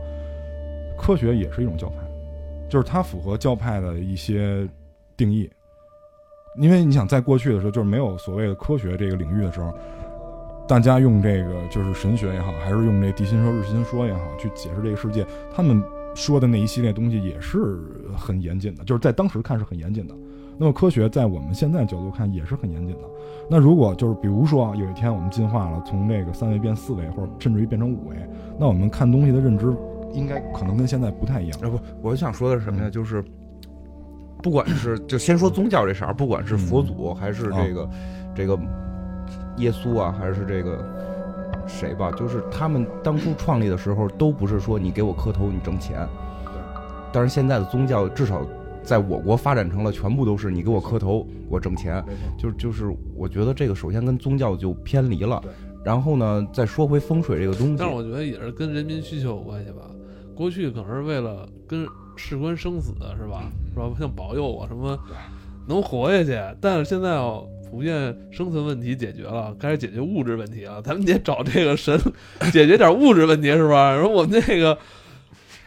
[0.98, 1.96] 科学也是一种教派，
[2.68, 4.68] 就是它符合教派的一些
[5.16, 5.50] 定义。
[6.58, 9.74] 因为你想，在过去的时候，就是没有所谓的科学这个领域的时候，
[10.68, 15.24] 大家用这个就是神学也好，还是用这地心说、日心说也好，去解释这个世界，
[15.54, 15.82] 他们
[16.14, 17.78] 说的那一系列东西也是
[18.16, 20.14] 很严谨的，就是在当时看是很严谨的。
[20.58, 23.02] 那么科学在我们现在角度看也是很严谨的。
[23.48, 28.16] 那如果就是比如说有一天我们进化了，从这个三维变四维，或者甚至于变成五维，
[28.58, 29.72] 那我们看东西的认知
[30.12, 31.58] 应该可能跟现在不太一样。
[31.62, 32.90] 啊不，我想说的是什么呀？
[32.90, 33.24] 就是。
[34.42, 37.90] 不管是就先说宗教这事儿，不管是佛祖还是这个
[38.34, 38.56] 这个
[39.56, 40.84] 耶稣啊，还是这个
[41.66, 46.06] 谁吧，就是他们当初创立的时候，都不是说你给我磕头你挣钱。
[47.12, 48.46] 但是现在的宗教至少
[48.82, 52.04] 在我国发展成了全部都是你给我磕头我挣钱，
[52.38, 55.42] 就就是我觉得这个首先跟宗教就偏离了。
[55.84, 59.82] 然后呢，再说回风水这个东西，但是我觉得也是跟人民需求有关系吧。
[60.34, 61.86] 过去可能是为了跟。
[62.18, 63.44] 事关生死是吧？
[63.74, 63.90] 是吧？
[63.98, 64.98] 像保佑我什么
[65.68, 66.56] 能活下去？
[66.62, 67.10] 但是现在
[67.76, 70.80] 普遍生存问题解决了，开始解决物质问题了。
[70.80, 71.94] 咱们得找这个神
[72.50, 73.94] 解决点物质问题是吧？
[74.00, 74.78] 说我们这个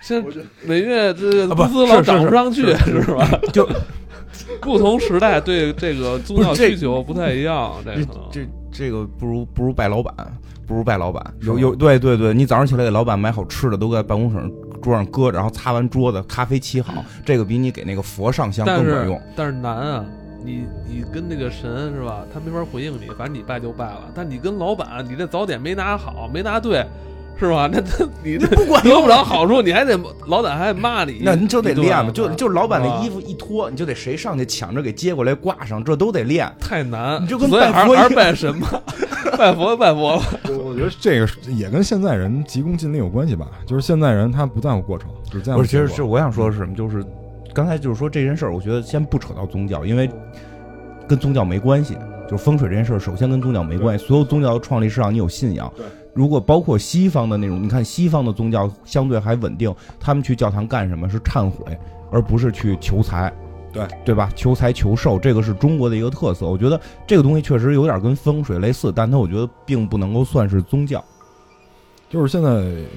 [0.01, 0.25] 现
[0.65, 3.29] 每月这个工资老涨不上去是吧？
[3.53, 3.69] 就
[4.59, 7.75] 不同时代对这个宗教需求不太一样。
[7.85, 10.11] 这这这个不如不如拜老板，
[10.65, 11.23] 不如拜老板。
[11.41, 14.51] 有有对对对，你早上起来给老板买好吃的，都在办公室。
[14.81, 19.21] 桌上搁着，然后擦完桌子，咖啡沏好， 这个比你给那个佛上香更管用。
[19.35, 20.05] 但是难啊，
[20.43, 22.25] 你你跟那个神是吧？
[22.33, 24.09] 他没法回应你，反正你拜就拜了。
[24.15, 26.85] 但你跟老板，你这早点没拿好，没拿对，
[27.39, 27.67] 是吧？
[27.71, 36.49] 那他你这不管得不着好处，你还得老板还得骂你，那你就得练嘛，就就是老板是吧那衣服一脱，你就得谁上去抢着给接过来挂上，这都得练。
[36.59, 38.81] 太难，你就跟所以还是拜佛一样拜神吧，
[39.37, 40.21] 拜佛拜佛了。
[40.63, 43.47] 我觉得这个也跟现在人急功近利有关系吧。
[43.65, 47.03] 就是现在人他不在乎过程，只在乎不是，其实是我想说的是什么，就是
[47.53, 50.09] 刚才就是说这件事儿，我觉得先不扯到宗教，因为
[51.07, 51.97] 跟宗教没关系。
[52.29, 54.05] 就是风水这件事儿，首先跟宗教没关系。
[54.05, 55.71] 所有宗教的创立是让你有信仰。
[55.75, 55.83] 对，
[56.13, 61.09] 如果包括西方的那种，你看西方的宗教相对还稳定，他们去教堂干什么？
[61.09, 61.75] 是忏悔，
[62.11, 63.33] 而不是去求财。
[63.73, 64.31] 对对吧？
[64.35, 66.45] 求财求寿，这个是中国的一个特色。
[66.45, 71.03] 我觉得这个东西确实有点跟风水类似，但它我觉得并不能够算是宗教。
[72.09, 72.49] 就是现在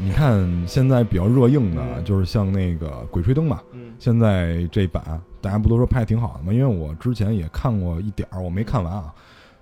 [0.03, 6.53] 你看现在比较热映的，就是像那个《鬼吹灯》嘛，嗯现在这版大家不都说拍的挺好的吗？
[6.53, 9.12] 因为我之前也看过一点儿，我没看完啊。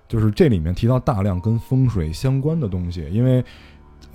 [0.07, 3.41] 就是这里面提到大量跟风水相关的东西，因为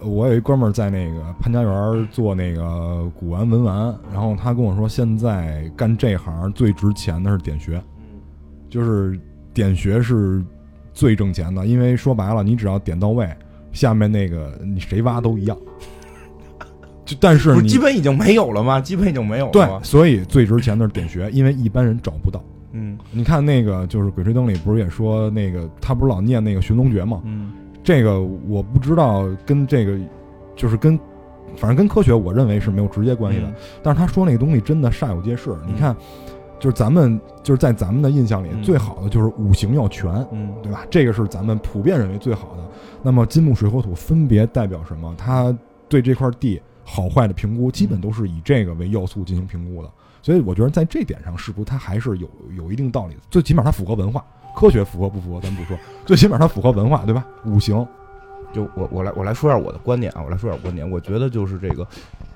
[0.01, 7.83] 我有一哥们儿在那个潘家园做那个古玩文玩，然后他跟我说，现在干这行最值钱的是点穴，
[8.69, 9.19] 就是
[9.55, 10.45] 点穴是
[10.93, 13.27] 最挣钱的，因为说白了，你只要点到位，
[13.77, 15.57] 下面那个你谁挖都一样。
[17.05, 18.81] 就但是你基本已经没有了吗？
[18.81, 19.85] 基本已经没有了对，？
[19.85, 22.43] 所以最值钱的是点穴，因为一般人找不到。
[22.73, 27.23] 嗯你看那个就是《鬼吹灯》里不是也说那个他不是老念那个寻龙诀吗？
[27.25, 27.53] 嗯
[27.85, 29.97] 这个我不知道跟这个
[30.57, 30.99] 就是跟
[31.57, 35.57] 反正跟科学我认为是没有直接关系的，嗯但是他说那个东西真的煞有介事。
[35.65, 35.97] 你看，
[36.59, 40.87] 就是咱们就是在咱们的印象里嗯最好的就是五行要全，嗯对吧？
[40.91, 42.65] 这个是咱们普遍认为最好的。
[43.03, 45.15] 那么金木水火土分别代表什么？
[45.17, 45.57] 它
[45.89, 49.91] 对这块地好坏的评估，基本都是以这个为要素进行评估的。
[50.23, 53.21] 所以我觉得在这点上，是不是它还是有有一定道理的？
[53.31, 54.25] 最起码它符合文化，
[54.57, 57.25] 科学符合不符合咱不说，最起码它符合文化，对吧？
[57.45, 57.87] 五行，
[58.53, 60.91] 就我我来我来说一下我的观点啊，我来说点观点。
[60.91, 61.87] 我觉得就是这个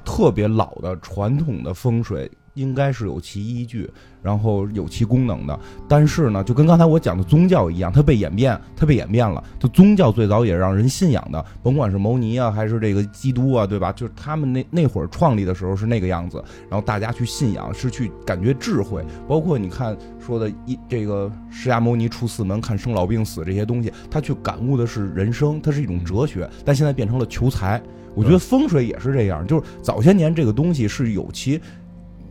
[0.05, 3.89] 特别老的传统的风水应该是有其依据，
[4.23, 5.59] 然后有其功能的。
[5.89, 9.43] 但是呢，就跟刚才我讲的宗教一样，它被演变，它被演变了。
[9.59, 13.93] 它宗教最早也让人信仰的，甭管是牟尼啊，还是这个基督啊，对吧？
[13.93, 19.05] 就是他们那那会儿创立的时候是那个样子，然后大家去信仰，是去感觉智慧。
[19.29, 27.81] 包括你看说的一这个释迦牟尼出四门，看生老病死这些东西，他去感悟的是人生，它是一种哲学，但现在变成了求财。
[28.17, 31.61] 我觉得风水也是这样，就是早些年这个东西是有其，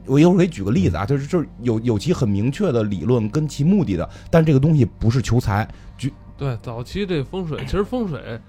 [0.09, 5.67] 我一会儿给你举个例子啊，就是就是有有其很明确的理论跟其目的的，但这个东西不是求财，
[5.97, 8.39] 举对，早期这风水，其实风水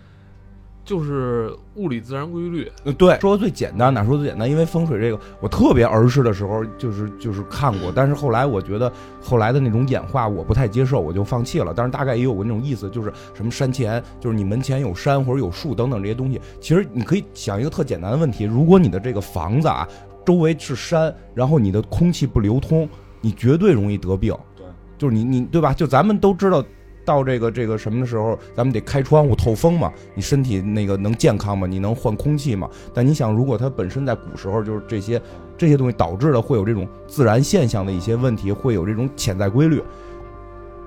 [0.83, 2.69] 就是物理自然规律。
[2.85, 11.73] 呃，对，说最简单哪，说最简单，因为风水这个，我特别儿时的时候就是就是看过，但是后来我觉得后来的那种演化我不太接受，我就放弃了。
[11.77, 16.41] 但是大概也有过那种意思，就是什么山前，就是你门前有山或者有树等等这些东西。
[16.61, 19.87] 其实你可以想一个特简单的问题：如果你的这个房子啊
[20.25, 22.89] 周围是山，然后你的空气不流通，
[23.21, 24.35] 你绝对容易得病。
[24.57, 24.65] 对，
[24.97, 25.73] 就是你你对吧？
[25.73, 26.65] 就咱们都知道。
[27.03, 31.67] 到这个这个什么的时候，咱们得开窗户透风嘛，你身体那个能健康吗？
[31.67, 32.69] 你能换空气吗？
[32.95, 35.21] 但你想，如果它本身在古时候就是这些
[35.57, 39.83] 这些东西导致的会有这种自然现象的一些问题，会有这种潜在规律，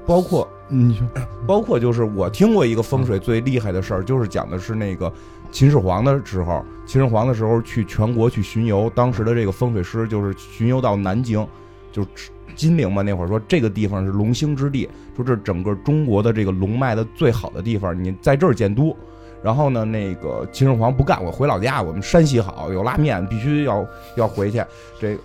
[0.06, 1.08] 包括嗯你说
[1.48, 5.12] 包括就是我听过一个风水最厉害的事儿，就是讲的是那个
[5.54, 11.48] 秦始皇的时候，秦始皇的时候去全国去巡游，当时的这个风水师就是巡游到南京，
[11.92, 18.98] 就是金陵嘛，那会儿说这个地方是龙兴之地，说这整个中国的这个龙脉的最好的地方，你在这儿建都。
[19.44, 23.86] 然后呢，那个秦始皇不干，我回老家，我们山西好，有拉面，必须要
[24.18, 24.60] 要回去。
[25.00, 25.16] 这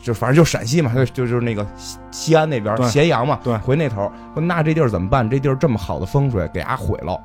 [0.00, 4.10] 就反正就陕西嘛，就就就是那个西 西安那边咸阳嘛，对回那头。
[4.32, 5.28] 说 那这地儿怎么办？
[5.28, 7.20] 这地儿这么好的风水，给它毁了。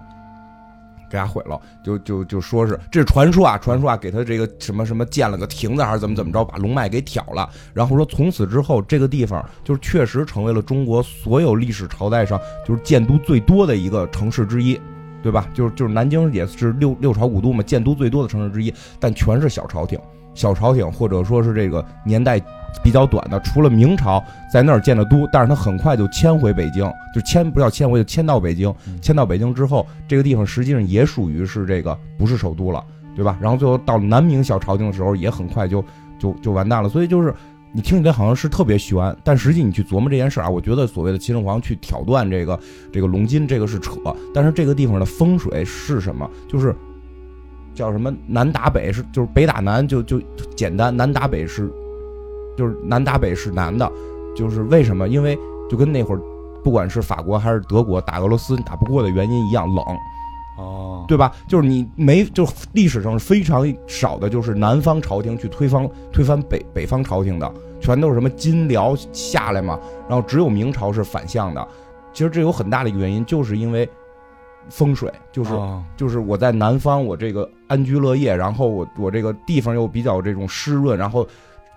[1.11, 7.47] 给它毁了，就就就说是这是传说啊，传说啊，给他这个什么什么建了个亭子还是怎么怎么着，把龙脉给挑了。
[7.73, 14.79] 然后说从此之后，这个地方就是确实成为了中国所有历史朝代上就是建都最多的一个城市之一，
[15.21, 15.47] 对吧？
[15.53, 19.99] 就是就是南京也是六六朝古都嘛，建都最多的城市之一，但全是小朝廷，
[20.33, 22.39] 小朝廷或者说是这个年代
[22.83, 28.73] 比较短的，除了明朝在那儿建的都，但是他很快就迁回北京，就迁不叫迁回，就迁到北京。
[29.01, 32.83] 迁到北京之后，这个地方实际上也属于是这个不是首都了，
[33.15, 33.37] 对吧？
[33.41, 35.83] 然后最后到南明小朝廷的时候，也很快就
[36.17, 36.89] 就就完蛋了。
[36.89, 37.33] 所以就是
[37.73, 42.59] 你听起来好像是特别悬，但实际你去琢磨这件事啊，我觉得所谓的秦始皇去挑断这个
[42.91, 43.97] 这个龙筋，这个是扯。
[44.33, 46.29] 但是这个地方的风水是什么？
[46.49, 46.75] 就是
[47.73, 50.19] 叫什么南打北是就是北打南就就
[50.57, 51.71] 简单，南打北是
[52.57, 53.89] 就是南打北是南的，
[54.35, 55.07] 就是为什么？
[55.07, 55.37] 因为
[55.69, 56.21] 就跟那会儿
[56.63, 59.83] 不管是法国还是德国打俄罗斯打不过的原因一样，冷，
[60.57, 61.31] 哦，对吧？
[61.47, 71.67] 就是你没，就是历史上非常少的，就是南方朝廷去推翻推翻北北方朝廷的，全都是什么金辽下来嘛，然后只有明朝是反向的。
[72.13, 73.89] 其实这有很大的一个原因，就是因为
[74.69, 81.25] 风水，就是哦就是我在南方，我这个安居乐业，然后我我这个地方又比较这种湿润，然后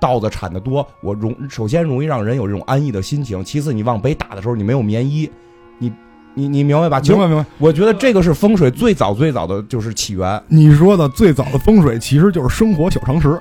[0.05, 5.31] 稻子产的多，我容首先容易让人有这种安逸的心情，其次你往北打的时候你没有棉衣，
[5.79, 5.91] 你
[6.35, 7.01] 你你明白吧？
[7.01, 7.47] 明白明白。
[7.57, 10.43] 我觉得这个是风水最早最早的就是起源。
[10.47, 13.41] 你说的最早的风水其实就是生活小常识。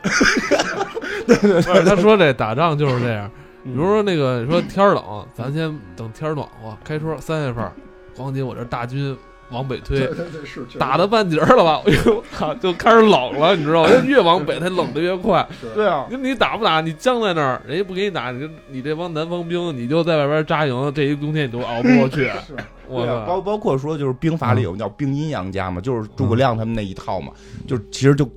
[1.27, 3.29] 对对对他说这打仗就是这样，
[3.65, 5.03] 比嗯如说那个你说天冷，
[5.33, 7.69] 咱先等天暖和，开春三月份，
[8.15, 9.13] 黄金我这大军
[9.53, 11.81] 往北推，对对是打到半截儿了吧？
[11.87, 13.89] 哎呦我操，就开始冷了，你知道吗？
[14.05, 15.47] 越往北它冷的越快。
[15.75, 22.29] 对啊，你你打不打，你僵在那儿，人家不给你打，你就你这帮南方兵，你就在外边扎营，这一冬天你都熬不过去。
[22.89, 27.31] 我对啊，包包括说就是兵法里有叫兵阴阳家嘛，就是诸葛亮他们那一套嘛，
[27.67, 28.27] 就是其实就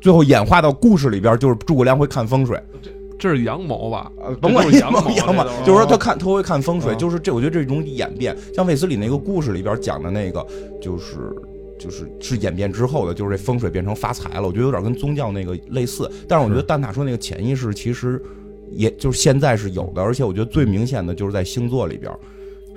[0.00, 2.90] 最后演化到故事里边，就是诸葛亮会看风水，这
[3.28, 4.10] 是阳谋吧？
[4.22, 10.46] 呃，甭管是阳谋谋阳谋就是说他看他会看风水，嗯就是这我觉得这种演变，像卫斯理那个故事里边讲的那个，
[10.80, 11.34] 就是
[11.78, 18.22] 就是是演变之后的，就是这风水变成发财了，我觉得有点跟宗教那个类似，但是我觉得蛋挞说那个潜意识其实
[18.70, 22.12] 也就是现在是有的，而且我觉得最明显的就是在星座里边，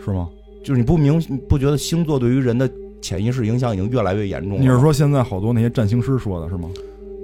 [0.03, 0.29] 是吗？
[0.63, 2.67] 就是你不明不觉得星座对于人的
[2.99, 4.59] 潜意识影响已经越来越严重了？
[4.59, 6.69] 你是说现在好多那些占星师说的是吗？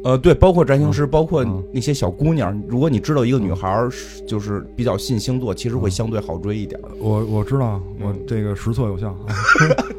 [0.03, 3.87] 呃，对，包括占星师，包括嗯那些小姑娘，如果你知道一个女孩儿
[4.27, 9.09] 就是比较信星座，其实会嗯相对好追一点，我我知道，我嗯这个实测有效。
[9.29, 9.35] 啊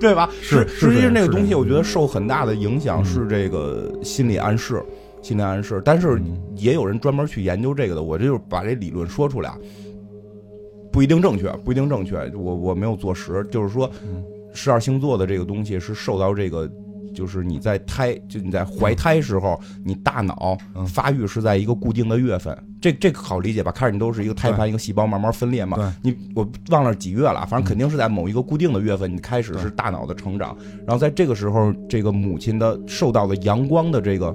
[0.01, 0.29] 对吧？
[0.43, 4.83] 是是实际上那个东西，我觉得受很大的影响嗯是这个心理暗示，
[5.23, 5.81] 心理暗示。
[5.85, 9.59] 但是嗯也有人专门去研究这个的，我这就是把这理论说出来啊，
[10.91, 16.69] 不一定正确，不一定正确，我我没有坐实，就是说嗯十二星座的这个东西是受到这个。
[17.13, 23.71] 就是你在胎，就你在怀胎时候，你大脑嗯发育是在一个固定的月份，这这个好理解吧？
[23.71, 25.77] 开始你都是一个胎盘，一个细胞慢慢分裂嘛。
[25.77, 30.57] 对你我忘了几月了，反正肯定是在某一个固定的月份，你开始是大脑的成长，
[30.87, 34.35] 然后在这个时候，这个母亲的受到的阳光的这个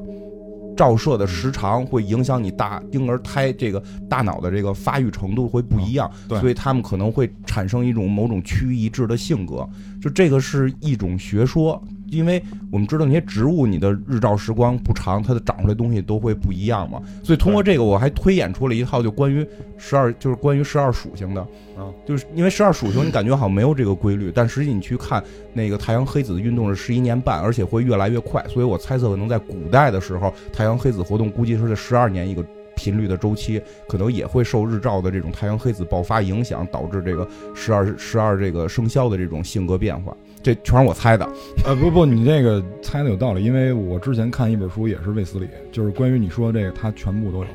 [0.76, 9.68] 照射的时长会影响你大婴儿胎这个大脑的这个发育程度会不一样，对所以他们可能会产生一种某种趋于一致的性格，
[10.00, 11.82] 就这个是一种学说。
[12.10, 12.42] 因为
[12.72, 17.02] 我们知道那些植物，你的日照时光不长，它的长出来东西都会不一样嘛。
[17.24, 19.46] 所以通过这个，我还推演出了一套就关于
[19.78, 21.42] 十二，就是关于十二属性的。
[21.78, 28.44] 啊，就是因为十二属性，你感觉好像没有这个规律，但实际你去看那个太阳黑子的运动是十一年半，而且会越来越快。
[28.48, 32.44] 所以我猜测，可能在古代的时候，太阳黑子活动估计是在十二年一个
[32.76, 40.16] 频率的周期，可能也会受日照的这种太阳黑子爆发影响，导致这个十二十二这个生肖的这种性格变化。
[40.48, 41.30] 这全是我猜的。
[41.66, 47.48] 呃，不不，你这个猜的有道理，因为我之前看一本书也是卫斯理，就是关于你说的这个，他全部都有。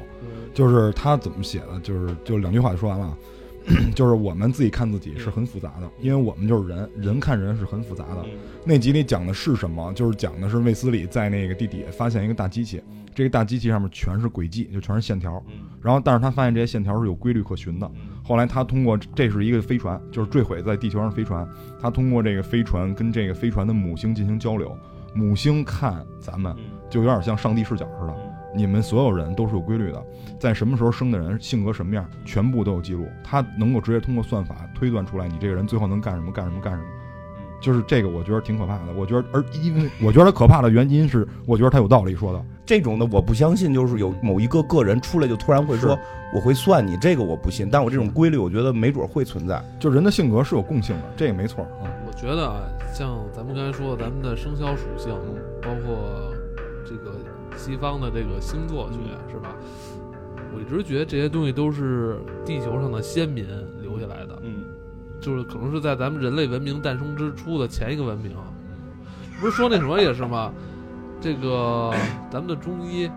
[0.53, 3.17] 就是他怎么写的，就是就两句话就说完了啊，
[3.97, 8.27] 就是我们自己看自己是很复杂的，因为我们就是人，人看人是很复杂的。
[8.63, 9.91] 那集里讲的是什么？
[9.95, 12.83] 就是讲的是卫斯理在那个地底下发现一个大机器，
[13.15, 15.43] 这个大机器上面全是轨迹，就全是线条。
[15.81, 17.91] 然后，但是他发现这些线条是有规律可循的。
[18.23, 21.47] 后来他通过这是一个飞船，就是坠毁在地球上的飞船，
[21.81, 24.77] 他通过这个飞船跟这个飞船的母星进行交流，
[25.15, 26.55] 母星看咱们
[26.89, 28.15] 就有点像上帝视角似的。
[28.55, 30.05] 你们所有人都是有规律的，
[30.39, 33.09] 在什么时候生的人，性格什么样，全部都有记录。
[33.25, 36.85] 他能够直接通过算法推断出来你这个人最后能干什么，干什么，干什么。
[37.63, 38.93] 就是这个，我觉得挺可怕的。
[38.95, 42.45] 我觉得，而因为我觉得可怕的原因是，我觉得他有道理说的。
[42.65, 45.99] 这种的我不相信，就是有某一个个人出来就突然会说
[46.35, 47.69] 我会算你，这个我不信。
[47.71, 49.63] 但我这种规律，我觉得没准会存在。
[49.81, 51.91] 就人的性格是有共性的，这个没错啊。
[52.07, 52.61] 我觉得啊，
[52.95, 55.13] 像咱们刚才说的，咱们的生肖属性，
[55.61, 56.33] 包括
[56.87, 57.17] 这个
[57.57, 58.99] 西方的这个星座学，
[59.31, 59.57] 是吧？
[60.55, 63.47] 我一直觉得这些东西都是地球上的先民
[63.81, 64.65] 留下来的，嗯，
[65.21, 68.33] 就是可能是在咱们人类文明诞生之初的前一个文明。
[69.41, 70.53] 不是说那什么也是吗？
[71.23, 71.95] 这个
[72.29, 73.09] 咱们的中医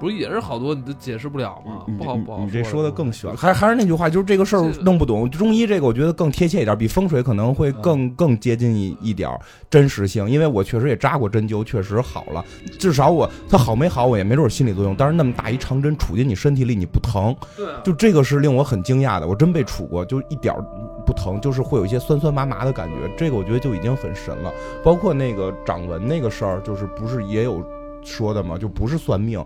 [0.00, 1.84] 不是也是好多你都解释不了吗？
[1.96, 5.30] 不好不好你这说说的更玄，还还是那句话，就是这个事儿弄不懂。
[5.30, 9.40] 中医这个我觉得更贴切一点，比风水可能会更嗯更接近一一点儿
[9.70, 10.28] 真实性。
[10.28, 12.44] 因为我确实也扎过针灸，确实好了。
[12.78, 14.94] 至少我它好没好，我也没准儿心理作用。
[14.96, 19.26] 但是那么大一长针杵进你身体里，你不疼，对啊，就这个是令我很惊讶的。
[19.28, 20.62] 我真被杵过，就一点儿
[21.06, 22.94] 不疼，就是会有一些酸酸麻麻的感觉。
[23.16, 24.52] 这个我觉得就已经很神了。
[24.82, 27.62] 包括那个掌纹那个事儿，就是不是也有
[28.04, 28.56] 说的嘛？
[28.58, 29.44] 就不是算命，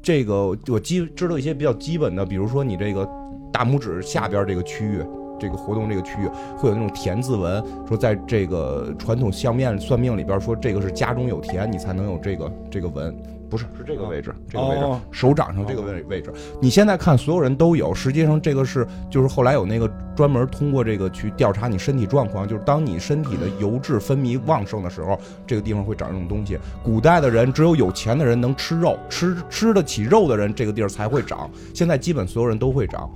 [0.00, 3.06] 这个我基知道一些比较基本的，比如说你这个
[3.52, 5.04] 大拇指下边这个区域，
[5.38, 13.14] 这个活动这个区域会有那种田字纹，说在这个传统相面算命里边说这个是家中有田，你才能有这个这个纹。
[13.48, 16.32] 不是，是这个位置，这个位置，哦手掌上这个位位置。
[16.60, 26.58] 你现在看，所有人都有，实际上这个是就是后来有那个专门通过这个去调查你身体状况，就是当你身体的油脂分泌旺盛的时候，这个地方会长这种东西。
[26.82, 31.50] 古代的人只有有钱的人能吃肉，吃吃得起肉的人，这个地儿才会长。
[31.74, 33.10] 现在基本所有人都会长，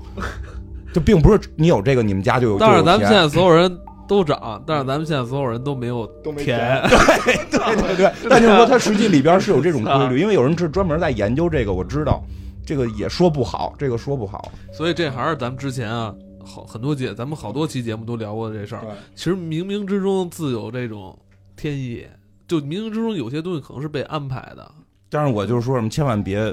[0.93, 2.59] 就并不是你有这个，你们家就有。
[2.59, 3.78] 但是咱们现在所有人
[4.11, 7.36] 都涨，但是咱们现在所有人都没有都没钱，对
[7.76, 12.20] 对 对， 但就是说它实际里边是有这种规律， 因为有人是专门在研究这个，我知道，
[12.66, 14.50] 这个也说不好，这个说不好。
[14.72, 16.12] 所以这还是咱们之前啊，
[16.44, 18.82] 好很多节，咱们好多期节目都聊过这事儿。
[19.14, 21.16] 其实冥冥之中自有这种
[21.56, 22.04] 天意，
[22.48, 24.68] 就冥冥之中有些东西可能是被安排的。
[25.08, 26.52] 但是我就是说什么，千万别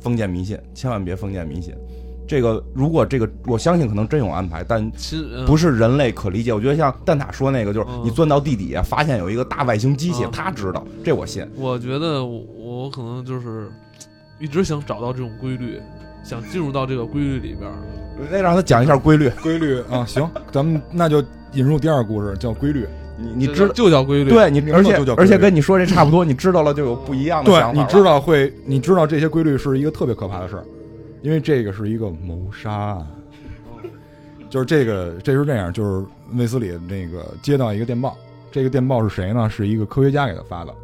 [0.00, 1.72] 封建迷信，千万别封建迷信。
[2.28, 6.52] 这个如果这个，我相信可能真有安排，但其不是人类可理解。
[6.52, 11.44] 我觉得像蛋塔说那个，就是嗯你钻到地底下，发现有一个大外星机器，嗯他知道，这我信。
[11.56, 13.68] 我觉得我我可能就是
[14.38, 15.80] 一直想找到这种规律，
[16.22, 17.74] 想进入到这个规律里边儿。
[18.30, 19.30] 得让他讲一下规律。
[19.42, 21.24] 规律啊，行，咱们那就
[21.54, 22.86] 引入第二个故事，叫规律。
[23.16, 27.82] 你你知道，就叫规律，对你，而且而且跟你说这差不多，你知道了就有不一样的对想，法了。
[27.82, 30.62] 你知道会，你知道这些规律是一个特别可怕的事儿，
[31.22, 33.06] 因为这个是一个谋杀案。
[34.50, 38.16] 就是这个，这是这样，就是卫斯理那个接到一个电报，
[38.50, 39.48] 这个电报是谁呢？
[39.50, 40.74] 是一个科学家给他发的。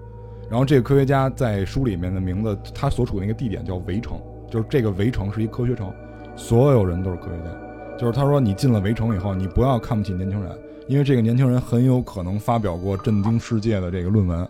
[0.50, 4.20] 然后这个科学家在书里面的名字，他所处的那个地点叫围城，
[4.50, 5.90] 就是这个围城是一科学城，
[6.36, 7.96] 所有人都是科学家。
[7.98, 14.46] 就是他说，你进了围城以后，你不要看不起年轻人，因为这个年轻人很有可能发表过震惊世界的这个论文。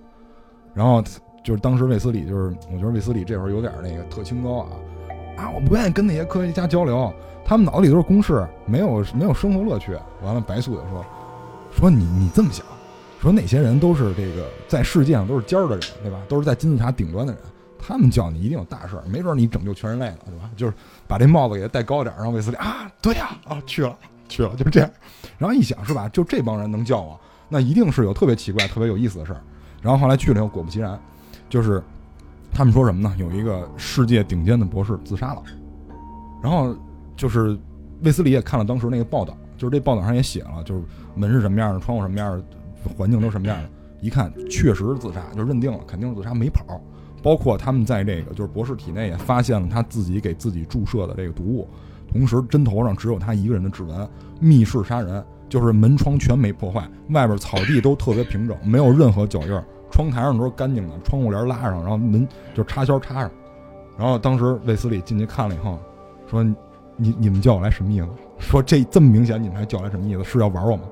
[0.75, 1.01] 然后
[1.45, 4.71] 就是当时卫斯理，就是我觉得卫斯理这会儿有点那个特清高啊
[5.37, 7.13] 啊，我不愿意跟那些科学家交流，
[7.45, 9.99] 他们脑子里都是公式，没有没有生活乐趣。
[10.23, 11.05] 完了，白素就说
[11.77, 12.65] 说你你这么想，
[13.21, 16.19] 说那些人都是这个在世界上都是尖儿的人，对吧？
[16.29, 17.43] 都是在金字塔顶端的人，
[17.79, 20.49] 他们叫你一定有大事儿，没准你拯救全人类了，对吧？
[20.57, 20.73] 就是
[21.09, 23.97] 把这帽子给他戴高点儿，然后卫斯理啊，对呀啊去了
[24.29, 24.91] 去了，就这样。
[25.37, 27.19] 然后一想是吧，就这帮人能叫我，
[27.49, 29.41] 那一定是有特别奇怪、特别有意思的事儿。
[29.83, 30.99] 然后后来去了以后，果不其然，
[31.51, 31.83] 就是
[32.55, 33.13] 他们说什么呢？
[33.19, 35.43] 有一个世界顶尖的博士自杀了。
[36.41, 36.75] 然后
[37.17, 37.59] 就是
[38.03, 40.83] 卫斯理也看了当时那个报道，就是这报道上也写了，就是
[41.17, 42.45] 门是什么样的，窗户什么样的，
[42.97, 43.69] 环境都什么样的。
[44.01, 46.81] 一看确实是自杀，就认定了肯定是自杀，没跑。
[47.23, 51.67] 包括他们在这个就是博士体内也发现了他自己给自己注射的这个毒物，
[52.13, 54.07] 同时针头上只有他一个人的指纹，
[54.39, 59.65] 密室杀人，就是门窗全没破坏，外边草地都特别平整，没有任何脚印儿，
[59.95, 63.31] 窗台上都是干净的，窗户帘拉上，然后门就插销插上。
[63.97, 65.79] 然后当时卫斯理进去看了以后，
[66.29, 66.43] 说
[66.97, 68.09] ：“你你们叫我来什么意思？
[68.41, 70.25] 说这这么明显，你们还叫来什么意思？
[70.25, 70.83] 是要玩我吗？”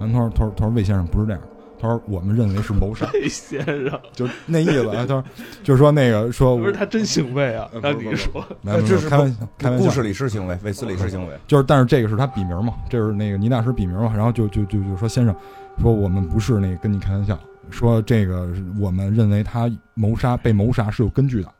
[0.00, 1.40] 然后他说：“他说他说魏先生不是这样，
[1.78, 4.82] 他说我们认为是谋杀，魏先生，就那意思。
[4.92, 5.22] 他说
[5.62, 7.80] 就是说那个说不是他真姓魏啊呃？
[7.80, 8.44] 让你说，
[8.84, 9.84] 这是开玩笑，开玩笑。
[9.84, 11.34] 故事里是行为，卫斯理是行为。
[11.46, 15.34] 就是，但是这个是他笔名嘛，这是那个倪大师笔名嘛，然后就就就就说先生，
[15.80, 17.38] 说我们不是那个跟你开玩笑，
[17.70, 18.48] 说这个
[18.78, 21.52] 我们认为他谋杀被谋杀是有根据的，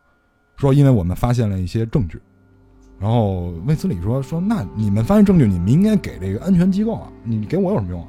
[0.56, 2.20] 说因为我们发现了一些证据，
[2.98, 8.08] 然后卫斯理说说那你们发现证据，你们应该给这个安全机构啊，你给我有什么用啊？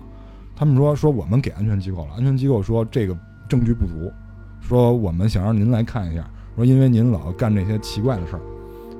[0.55, 4.11] 他们说说我们给安全机构了，安全机构说这个证据不足，
[4.59, 8.41] 说我们想让您来看一下，说因为您老干这些奇怪的事儿。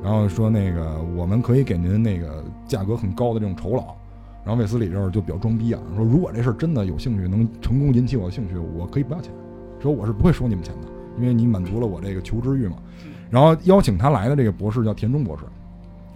[0.04, 3.96] 然后说那个我们可以给您那个价格很高的这种酬劳，
[4.44, 9.32] 然后卫斯理这儿就比较装逼啊，说如果这事儿真的有兴趣，能成功引起我的兴趣，我可以不要钱，
[9.80, 10.88] 说我是不会收你们钱的，
[11.20, 12.78] 因为你满足了我这个求知欲嘛。
[13.30, 15.44] 然后邀请他来的这个博士叫田中博士，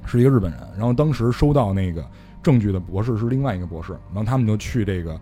[0.06, 0.60] 是一个日本人。
[0.78, 2.04] 然后当时收到那个
[2.42, 5.20] 证据的博士是另外一个博士，然后他们就去这个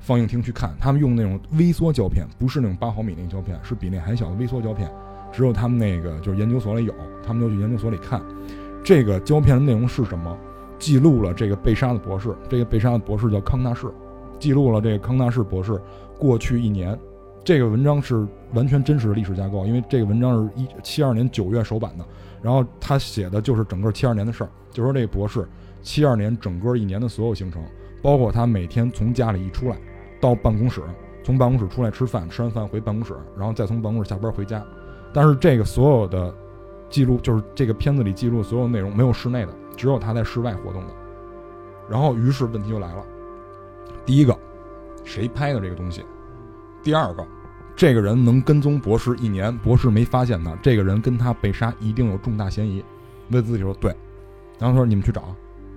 [0.00, 4.90] 放映厅去看，他们用那种微缩胶片，不是那种八毫米那个胶片，是比那还小的微缩胶片。
[5.32, 6.94] 只有他们那个就是研究所里有，
[7.24, 8.20] 他们就去研究所里看，
[8.82, 10.36] 这个胶片的内容是什么？
[10.78, 13.86] 记录了这个被杀的博士，这个被杀的博士叫康纳士，
[14.38, 15.80] 记录了这个康纳士博士
[16.18, 16.98] 过去一年。
[17.44, 22.04] 这个文章是完全真实的历史架构，因为这个文章是一七二年九月首版的，
[22.42, 25.46] 然后他写的就是整个七二年的事儿，就说这个博士
[25.80, 27.62] 七二年整个一年的所有行程，
[28.02, 29.76] 包括他每天从家里一出来
[30.20, 30.82] 到办公室，
[31.22, 34.60] 从办公室出来吃饭，吃完饭回办公室，然后再从办公室下班回家。
[35.12, 36.34] 但是这个所有的
[36.90, 40.92] 记录，就是这个片子里记录所有内容没有室内的，只有他在室外活动的。
[41.88, 43.04] 然后，于是问题就来了：
[44.04, 44.36] 第一个，
[45.04, 46.04] 谁拍的这个东西？
[46.82, 47.24] 第二个，
[47.76, 52.82] 这个人能跟踪博士一年，博士没发现他，这个人跟他被杀一定有重大嫌疑。
[53.30, 53.94] 魏自己说对，
[54.58, 55.22] 然后他说你们去找，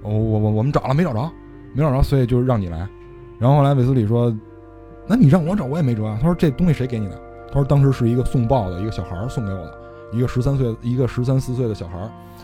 [0.02, 1.32] 我我我我们找了没找着，
[1.74, 2.88] 没找着，所以就让你来。
[3.38, 4.36] 然后后来卫斯理说
[5.08, 9.78] ：“那你让我找我也没辙啊。”他说：“这东西谁给你的？”他说：“当时是一个送报的一个小孩送给我的，
[10.12, 11.98] 一个十三岁一个十三四岁的小孩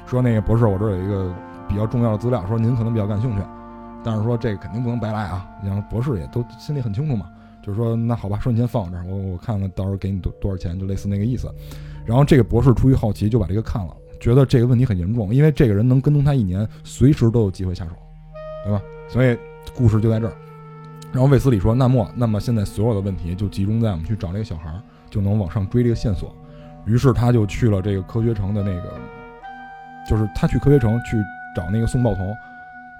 [0.06, 1.34] 说那个博士，我这儿有一个
[1.68, 3.41] 比较重要的资料，说您可能比较感兴趣，
[4.03, 5.47] 但是说这个肯定不能白来啊。
[5.64, 7.26] 然后博士也都心里很清楚嘛，
[7.64, 11.49] 就是说那好吧，说你先放我这儿，我我看看到时候给你多多少钱，就类似那个意思。
[12.06, 17.91] 然后这个博士出于好奇就把这个看了，觉得这个问题很严重，因为这个人能跟踪他一年，随时都有机会下手，
[18.64, 18.82] 对吧？
[19.08, 19.38] 所以
[19.76, 20.34] 故事就在这儿。
[21.12, 26.36] 然后卫斯理说：“那么，那么现在所有的问题就集中在我们去找这个小孩儿，就能往上追这个线索。”
[26.86, 28.93] 于是他就去了这个科学城的那个，
[30.08, 31.18] 就是他去科学城去
[31.56, 32.36] 找那个宋报童，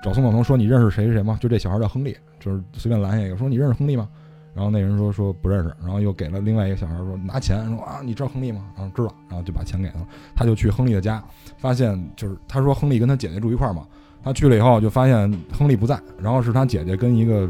[0.04, 1.38] 找宋报童说：“你认识谁谁谁吗？
[1.40, 4.08] 就这小孩叫亨利，就是随便拦下一个说你认识亨利吗？”
[4.56, 8.66] 然后那人说说不认识，然后又给了另外一个小孩说拿钱，说啊你知道亨利吗？
[8.78, 10.08] 然后知道，然后就把钱给他了。
[10.34, 11.22] 他就去亨利的家，
[11.58, 13.86] 发现就是他说亨利跟他姐姐住一块儿嘛，
[14.24, 17.50] 他去了以后就发现亨利不在，然后是他姐姐跟一个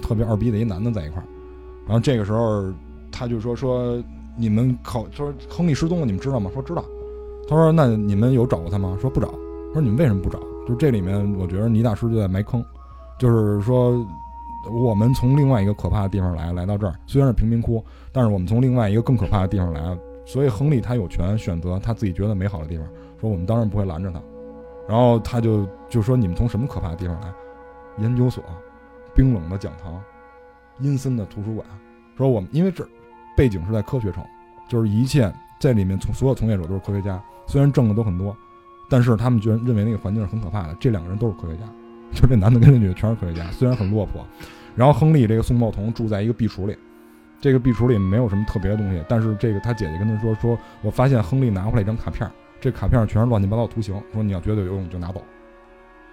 [0.00, 1.26] 特别二逼的一男的在一块儿。
[1.84, 2.72] 然后这个时候
[3.12, 4.02] 他就说说
[4.34, 6.50] 你们考说亨利失踪了，你们知道吗？
[6.54, 6.82] 说知道。
[7.48, 8.96] 他说那你们有找过他吗？
[9.00, 9.28] 说不找。
[9.72, 10.38] 说你们为什么不找？
[10.66, 12.64] 就这里面我觉得倪大师就在埋坑，
[13.18, 14.06] 就是说。
[14.68, 17.80] 我们从另外一个可怕的地方来，来到这儿，虽然是贫民窟，
[18.10, 22.84] 但是我们从另外一个更可怕的地方来，所以亨利他有权选择他自己觉得美好的地方。
[23.20, 24.20] 说我们当然不会拦着他，
[24.88, 27.32] 然后他就就说你们从什么可怕的地方来？
[27.98, 28.42] 研究所，
[29.14, 30.02] 冰冷的讲堂，
[30.80, 31.64] 阴森的图书馆。
[32.16, 32.84] 说我们因为这
[33.36, 34.24] 背景是在科学城，
[34.68, 38.36] 就是一切在里面从所有从业者都是科学家，虽然挣的都很多，
[38.88, 40.76] 但是他们居然认为那个环境是很可怕的。
[40.80, 41.62] 这两个人都是科学家。
[42.14, 44.24] 就这男的跟这女的全是科学家，虽然很落魄。
[44.76, 46.76] 然后亨利这个宋报童住在一个壁橱里，
[47.40, 52.30] 这个壁橱里没有什么特别的东西，但是这个他姐姐跟他说说，我发现亨利拿回来一张卡片，
[52.60, 55.22] 这卡片全是乱七八糟图形，说你要觉得有用就拿走。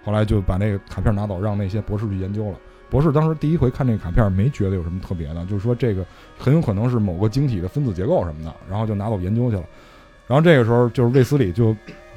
[0.02, 2.58] 后来就把那个卡片拿走，让那些博士去研究了。
[2.90, 6.04] 博士当时第一回看这个卡片，没觉得有什么特别的，就是说这个
[6.38, 9.64] 很有可能是某个晶体的分子结构什么的，然后就拿走研究去了。
[10.26, 11.74] 然后这个时候就是卫斯理就。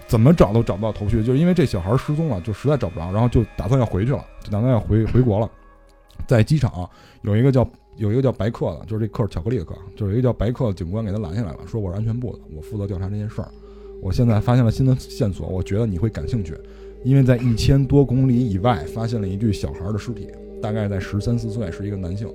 [0.08, 5.52] 怎么找都找不到头绪，就因为这小孩失踪了，就实在找不着，然后就打算要回去了，就打算要回回国了。
[6.26, 6.90] 在机场
[7.24, 13.50] 有一个叫有一个叫白客的，就是这克是巧克力的克，就是一个叫白客的警官给他拦下来了，说我是安全部的，我负责调查这件事儿。
[14.02, 16.58] 我现在发现了新的线索，我觉得你会感兴趣，
[17.04, 20.30] 因为在一千多公里以外发现了一具小孩的尸体，
[20.62, 22.34] 大概在十三四岁，是一个男性。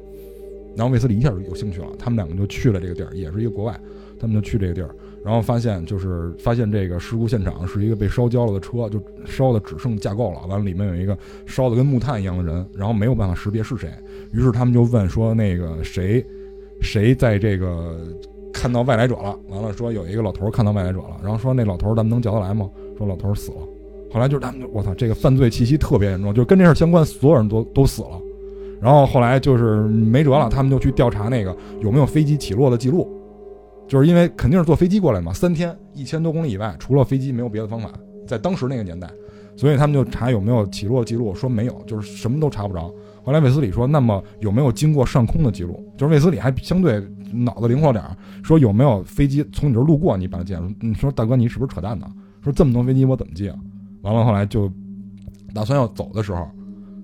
[0.76, 3.80] 然后卫斯理一下就有兴趣了，他们两个就去了这个地儿，也是一个国外，
[4.20, 4.94] 他们就去这个地儿。
[5.24, 10.40] 然后发现，就是发现这个事故现场是一个被烧焦了的车，就烧的只剩架构了。
[10.48, 11.16] 完了，里面有一个
[11.46, 13.88] 烧的跟木炭一样的人，然后没有办法识别是谁。
[14.32, 16.24] 于是他们就问说：“那个谁，
[16.80, 18.00] 谁在这个
[18.52, 21.16] 看到外来者了？”完了说有一个老头看到外来者了。
[21.22, 22.68] 然后说那老头咱们能叫得来吗？
[22.98, 23.58] 说老头死了。
[24.12, 28.20] 后来就是他们我操，这个犯罪气息特别严重，就跟这事相关，所有人都都死了。
[28.80, 33.08] 然后后来就是没辙了，他们就去调查那个有没有飞机起落的记录。
[33.88, 37.90] 就是因为肯定是坐飞机过来嘛，三天一千多公里以外，除了飞机没有别的方法，
[38.26, 39.10] 在当时那个年代，
[39.56, 42.92] 所以他们就查有没有起落记录，说没有，就是什么都查不着。
[43.22, 45.84] 后来卫斯理说，那么有没有经过上空的记录？
[45.96, 50.68] 就是卫斯理还相对脑子灵活点儿，说有没有飞机从你这儿路过，你把它记了？
[50.80, 52.06] 你说大哥，你是不是扯淡呢？
[52.42, 53.52] 说这么多飞机我怎么记？
[54.00, 54.70] 完了后来就
[55.54, 56.48] 打算要走的时候。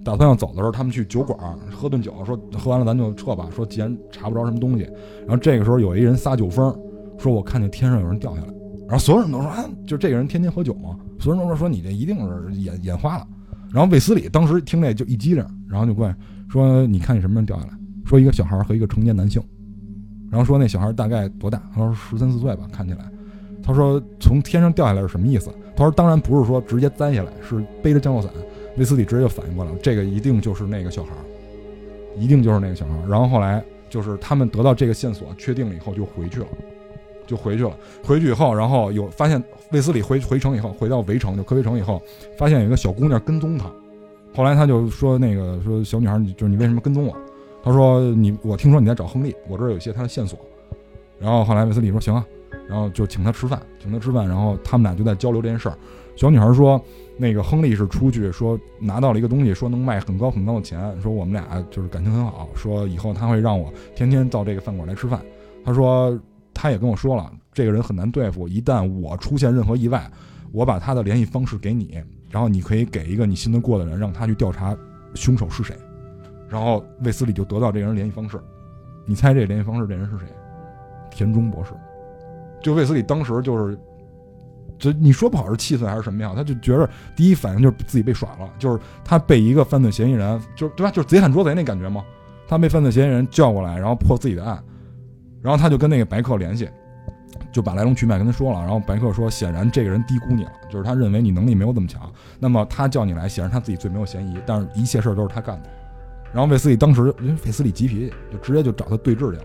[0.04, 1.38] 打算要走的时候，他们去酒馆
[1.70, 3.48] 喝顿酒，说喝完了咱就撤吧。
[3.54, 4.84] 说既然查不着什么东西，
[5.26, 6.74] 然后这个时候有一人撒酒疯，
[7.18, 8.48] 说我看见天上有人掉下来。
[8.88, 10.96] 然后所有人都说啊，就这个人天天喝酒嘛。
[11.18, 13.26] 所有人都说说你这一定是眼眼花了。
[13.70, 16.16] 然后卫斯理当时听这就一激灵，然后就过来
[16.48, 17.72] 说你看见什么人掉下来？
[18.06, 19.42] 说一个小孩和一个成年男性。
[20.30, 21.60] 然后说那小孩大概多大？
[21.74, 23.00] 他说十三四岁吧，看起来。
[23.62, 25.50] 他说从天上掉下来是什么意思？
[25.76, 28.30] 他说当然不是说直接栽下来，是背着降落伞。
[28.78, 31.22] 威斯理直接就反应过来了，这个一定就是那个小孩儿，
[32.16, 33.08] 一定就是那个小孩儿。
[33.08, 36.46] 然后后来就是他们得到这个线索，确定了以后就回去了，
[37.26, 37.76] 就回去了。
[38.04, 42.00] 回去以后，然后有发现卫斯理回回城以后，回到围城就科威城以后，
[42.36, 43.70] 发现有一个小姑娘跟踪他。
[44.34, 47.16] 后来他就说那个说小女孩，你就是你为什么跟踪我？
[47.64, 50.38] 他说你我听说你在找亨利，我这儿有一些他的线索。
[51.18, 52.24] 然后后来卫斯理说行啊，
[52.68, 55.76] 然后就请他吃饭，请他吃饭，然后他们俩就在交流这件事儿。
[56.18, 56.78] 小女孩说。
[57.20, 65.20] 那个亨利是出去说拿到了一个东西，说能卖很高很高的钱，说我们俩就是感情很好，说以后他会让我天天到这个饭馆来吃饭。
[65.64, 66.16] 他说
[66.54, 70.08] 他也跟我说了，这个人很难对付，一旦我出现任何意外，
[70.52, 72.00] 我把他的联系方式给你，
[72.30, 74.76] 然后你可以给一个你信得过的人，让他去调查
[75.14, 75.74] 凶手是谁。
[76.48, 78.40] 然后卫斯理就得到这个人联系方式，
[79.04, 80.26] 你猜这联系方式这人是谁？
[81.10, 81.72] 田中博士。
[82.62, 83.76] 就卫斯理当时就是
[84.78, 90.90] 就你说不好是气愤还是什么样，他就觉得第一反应就是自己被耍了，就是他被一个犯罪嫌疑人，就是对吧？
[90.90, 92.04] 就是贼喊捉贼那感觉嘛。
[92.46, 94.58] 他被犯罪嫌疑人叫过来，然后破自己的案，
[95.42, 96.66] 然后他就跟那个白客联系，
[97.52, 98.60] 就把来龙去脉跟他说了。
[98.60, 102.10] 然后白客说，显然这个人低估你了，就是他认为你能力没有这么强。
[102.38, 105.68] 那么他叫你来，显然他自己最没有嫌疑，但是一切事儿都是他干的。
[106.32, 109.44] 然后卫斯理当时，因为卫斯理急脾气，就直接就找他对峙去了。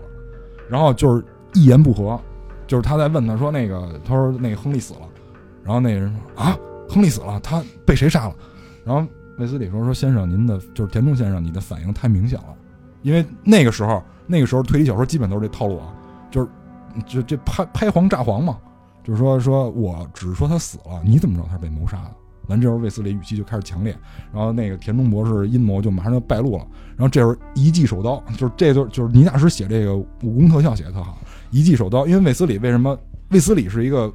[0.70, 1.22] 然后就是
[1.52, 2.18] 一言不合，
[2.66, 5.00] 就是他在问他说那个，他说那个亨利死了。
[5.64, 6.56] 然后那个人说啊，
[6.88, 8.34] 亨利死了，他被谁杀了？
[8.84, 9.06] 然后
[9.38, 12.54] 卫斯理说说先生，您的就是田中先生，你的反应太明显了。
[13.02, 15.94] 因为那个时候，那个时候推理小说基本都是这套路啊，
[16.30, 16.48] 就是
[17.06, 18.58] 就这拍拍黄炸黄嘛，
[19.02, 22.14] 就是说说我只是说他死了，你怎么知道他是被谋杀的？
[22.46, 23.96] 完这时候卫斯理语气就开始强烈，
[24.30, 26.66] 然后那个田中博士阴谋就马上就败露了。
[26.94, 31.16] 然后这时候一记手刀，就是这就就是倪大师写这个武功特效写的特好，
[31.50, 32.06] 一记手刀。
[32.06, 32.98] 因为卫斯理为什么
[33.30, 34.12] 卫斯理是一个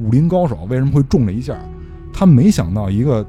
[0.00, 1.56] 武林高手，为什么会中这一下？
[2.12, 3.24] 他没想到一个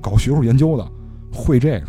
[0.00, 0.86] 搞学术研究的
[1.32, 1.86] 会这个。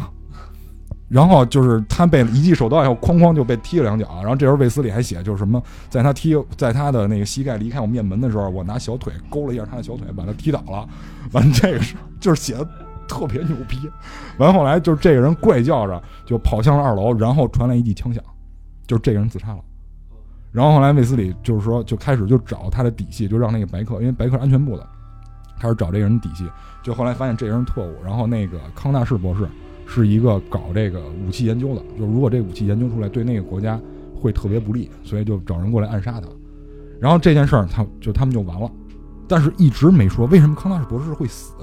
[1.10, 4.08] 然后就是他被一记手刀以后，哐哐就被踢了两脚。
[4.22, 10.88] 然后这时候卫斯理还写，就是什么，在他踢在他的那个膝盖离开我面门的时候，我拿小腿勾了一下他的小腿，把他踢倒了。
[11.32, 12.68] 完这个是就是写的
[13.08, 13.78] 特别牛逼。
[14.40, 18.24] 完后来就是这个人怪叫着就跑向了二楼，然后传来一记枪响，
[18.88, 19.60] 就是这个人自杀了。
[20.54, 24.88] 然后后来卫斯理就是说就开始就找他的底细，就让那个白客，因为白客安全部的，
[25.60, 26.48] 开始找这个人底细。
[26.82, 29.46] 就后来发现这人是特务，然后那个康纳士博士。
[29.86, 33.78] 是一个搞这个武器研究的，就如果这武器研究出来对那个国家
[34.16, 36.28] 会特别不利，所以就找人过来暗杀他。
[37.02, 38.72] 然后这件事儿，他就他们就完了，
[39.28, 41.54] 但是一直没说为什么康纳士博士会死，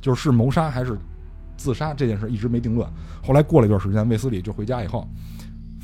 [0.00, 0.96] 就是谋杀还是
[1.56, 2.88] 自杀这件事一直没定论。
[3.20, 5.06] 后来过了一段时间，卫斯理就回家以后，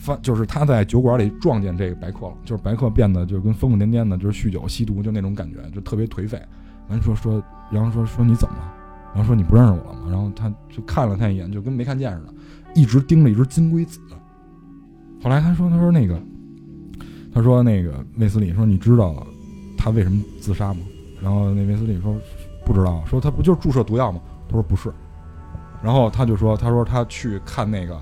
[0.00, 6.40] 发就是他在酒馆里撞见这个白客了，就是白客变得就跟疯疯癫癫的，就是酗酒吸毒就那种感觉，就特别颓废。
[6.88, 8.74] 完说说，然后说说你怎么了？
[9.14, 10.06] 然后说你不认识我了吗？
[10.08, 12.34] 然后他就看了他一眼，就跟没看见似的，
[12.74, 14.00] 一直盯着一只金龟子。
[15.22, 16.18] 后来他说：“他说那个，
[17.32, 19.26] 他说那个卫斯理说你知道
[19.76, 20.80] 他为什么自杀吗？”
[21.20, 22.16] 然后那卫斯理说
[22.64, 24.20] ：“不知道。”说他不就是注射毒药吗？
[24.48, 24.90] 他说不是。
[25.82, 28.00] 然后他就说：“他说他去看那个，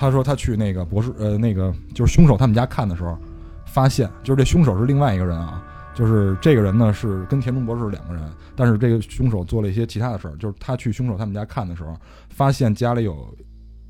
[0.00, 3.18] 他说他去那个博士呃那个就是凶手他们家看的时候，
[3.66, 8.22] 发现就是这凶手是另外一个人啊。”就是这个人呢，是跟田中博士两个人，
[8.56, 10.36] 但是这个凶手做了一些其他的事儿。
[10.36, 11.94] 就是他去凶手他们家看的时候，
[12.30, 13.36] 发现家里有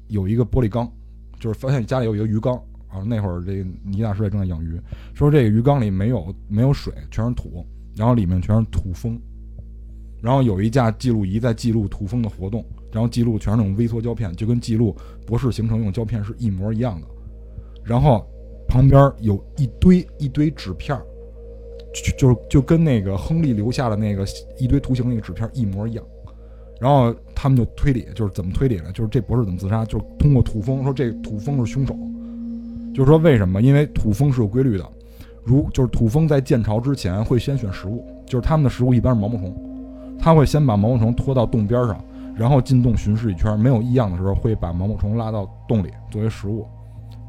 [0.08, 0.90] 有一个玻璃缸，
[1.38, 2.56] 就是发现家里有一个鱼缸
[2.88, 3.04] 啊。
[3.06, 4.80] 那会儿这个倪大师也正在养鱼，
[5.14, 9.20] 说这个鱼缸里没有没有水，全是土，然后里面全是土蜂，
[10.20, 14.94] 然后有一架记录仪在记录土蜂的活动，然后记录全是那种微缩胶片，就跟记录
[15.26, 17.06] 博士形成用胶片是一模一样的。
[17.84, 18.26] 然后
[18.68, 20.98] 旁边有一堆一堆纸片。
[21.92, 24.24] 就就就跟那个亨利留下的那个
[24.56, 26.04] 一堆图形那个纸片一模一样，
[26.80, 28.92] 然后他们就推理，就是怎么推理呢？
[28.94, 29.84] 就是这博士怎么自杀？
[29.84, 31.96] 就是通过土蜂说这土蜂是凶手，
[32.94, 33.60] 就是说为什么？
[33.60, 34.88] 因为土蜂是有规律的，
[35.42, 42.04] 如就是土蜂在建巢之前会先选食物，就是他们的食物一般是毛毛虫，他会先把毛毛虫拖到洞边上，
[42.40, 46.66] 然后进洞巡视一圈，没有异样的时候会把毛毛虫拉到洞里作为食物。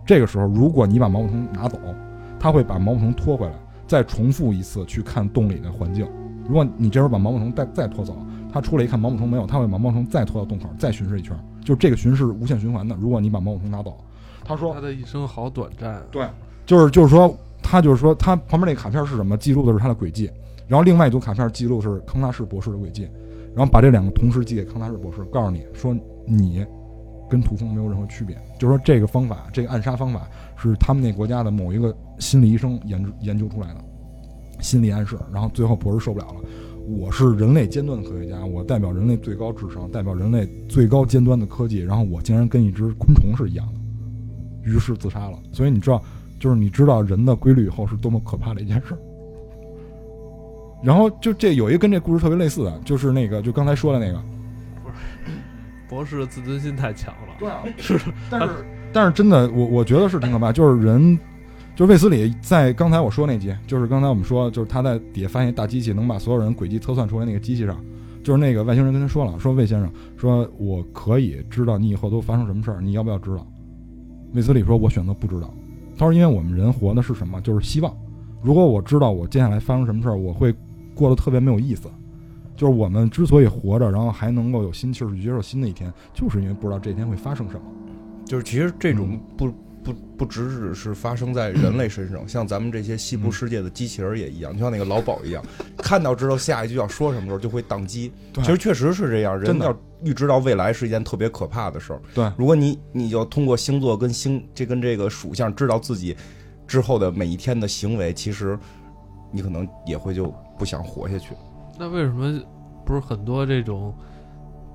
[0.06, 1.78] 这个时候如果你把毛毛虫拿走，
[2.40, 3.54] 他会把毛毛虫拖回来。
[3.86, 6.08] 再重复一次去看洞里的环境。
[6.48, 8.16] 如果你这时候把毛毛虫再再拖走，
[8.54, 11.38] 他出来一看毛毛虫没有，他会把毛毛虫再拖到洞口，再巡视一圈。
[11.62, 12.96] 就这个巡视无限循环的。
[12.96, 13.98] 如果你把毛毛虫拿走，
[14.46, 16.02] 他说他的一生好短暂。
[16.10, 16.26] 对，
[16.66, 19.36] 就是就是说，他就是说，他旁边那卡片是什么？
[19.36, 20.32] 记录的是他的轨迹。
[20.70, 23.10] 然后另外一组卡片记录是康纳士博士的轨迹。
[23.56, 25.96] 然后把这两个同时寄给康纳士博士，告诉你说
[26.26, 26.66] 你
[27.30, 28.36] 跟土蜂没有任何区别。
[28.60, 30.28] 就是说这个方法，这个暗杀方法。
[30.64, 33.84] 是他们那国家的某一个心理医生研研究出来的
[34.60, 36.36] 心理暗示，然后最后博士受不了了。
[36.88, 45.40] 我是人类尖端的科学家，我代表人类最高智商，代表人类最高尖端的科技，然后我竟然跟一只昆虫是一样的，于是自杀了。
[45.52, 46.00] 所以你知道，
[46.40, 49.00] 就是你知道人的规律以后是多么可怕的一件事儿。
[50.84, 54.22] 然后就这有一个跟这故事特别类似的，就是那个就刚才说的那个，
[54.84, 54.96] 不是
[55.88, 57.36] 博士的自尊心太强了。
[57.40, 58.50] 对啊， 是，但是。
[58.94, 60.52] 但是真的，我我觉得是挺可怕。
[60.52, 61.18] 就是人，
[61.78, 67.82] 就是卫斯理在刚才我说那集，就是刚才我们说，就是他在底下发现大机器能把所有人轨迹测算出来那个机器上，
[68.22, 73.48] 就是那个外星人跟他说了，说魏先生，说我可以知道你以后都发生什么事儿，你要不要知道？
[74.34, 75.54] 卫斯理说，我选择不知道。
[75.98, 77.40] 他说，因为我们人活的是什么？
[77.40, 77.96] 就是希望。
[78.42, 80.54] 如果我知道我接下来发生什么事儿，我会
[81.02, 81.90] 过得特别没有意思。
[82.56, 87.62] 就是我们之所以活着，然后还能够有心气儿去接受新的一天，就是因为不知道这一天会发生什么。
[88.24, 89.52] 就是其实这种不
[89.84, 95.44] 不不只只是发生在人类身上，像咱们这些西部世界的机器人也一样，就像那个老鸨一样，
[95.78, 98.12] 看到知道下一句要说什么时候就会宕机。
[98.36, 102.02] 其实确实是这样，人真的要预知到未来是一件特别可怕的事儿。
[102.14, 106.16] 对如果你你就通过星座跟星这跟这个属相知道自己
[106.68, 108.58] 之后的每一天的行为，其实
[109.32, 110.32] 你可能也会就
[110.62, 111.34] 不想活下去。
[111.80, 112.40] 那为什么
[112.86, 113.92] 不是很多这种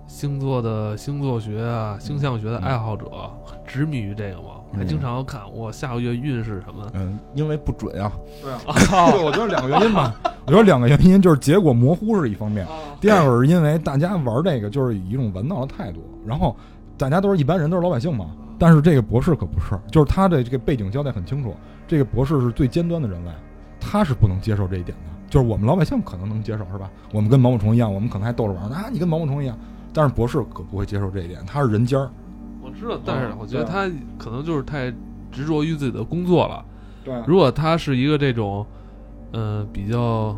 [0.09, 3.09] 星座的星座学啊、星象学的爱好者
[3.64, 4.49] 执迷于这个吗？
[4.76, 6.91] 还经常要看我下个月运势什么？
[6.95, 8.11] 嗯，因为不准啊。
[8.43, 10.12] 对啊， 对，我觉得两个原因吧。
[10.45, 12.66] 我觉得两个原因就是结果模糊是一方面，
[13.01, 16.57] 第二个是因为大家玩这个就是以一种玩闹的态度，然后
[16.99, 18.26] 大家都是一般人，都是老百姓嘛。
[18.59, 21.55] 但是这个博士可不是，就是他的这个背景交代很清楚，
[21.87, 23.30] 这个博士是最尖端的人类，
[23.78, 25.16] 他是不能接受这一点的。
[25.29, 26.91] 就是我们老百姓可能能接受，是吧？
[27.12, 29.59] 我们跟毛毛虫一样，我们可能还逗着玩儿啊，你跟毛毛虫一样。
[29.93, 32.11] 但是博士可不会接受这一点，他是人尖儿。
[32.62, 34.93] 我知道，但是嗯我觉得他可能就是太
[35.33, 36.64] 执着于自己的工作了。
[37.05, 38.66] 对如果他是一个这种，
[39.33, 40.37] 呃，比较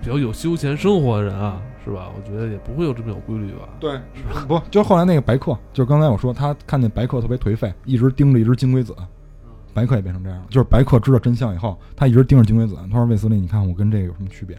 [0.00, 2.08] 比较有休闲生活的人啊，是吧？
[2.16, 3.68] 我觉得也不会有这么有规律吧。
[3.78, 8.94] 对，是不，就后来那个白客，就是刚才我说他看见白客特别颓废，一直盯着一只金龟子，
[9.76, 10.46] 白客也变成这样了。
[10.48, 12.74] 就是白客知道真相以后，他一直盯着金龟子。
[12.90, 14.58] 他说：“卫斯理，你看我跟这个有什么区别？”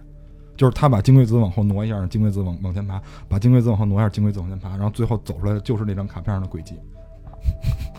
[0.56, 6.76] 就是他把金龟子往后挪一下，让金龟子往往前爬；把金龟子往后挪一下，金龟子往前爬，然后最后走出来的就是那张卡片上的轨迹。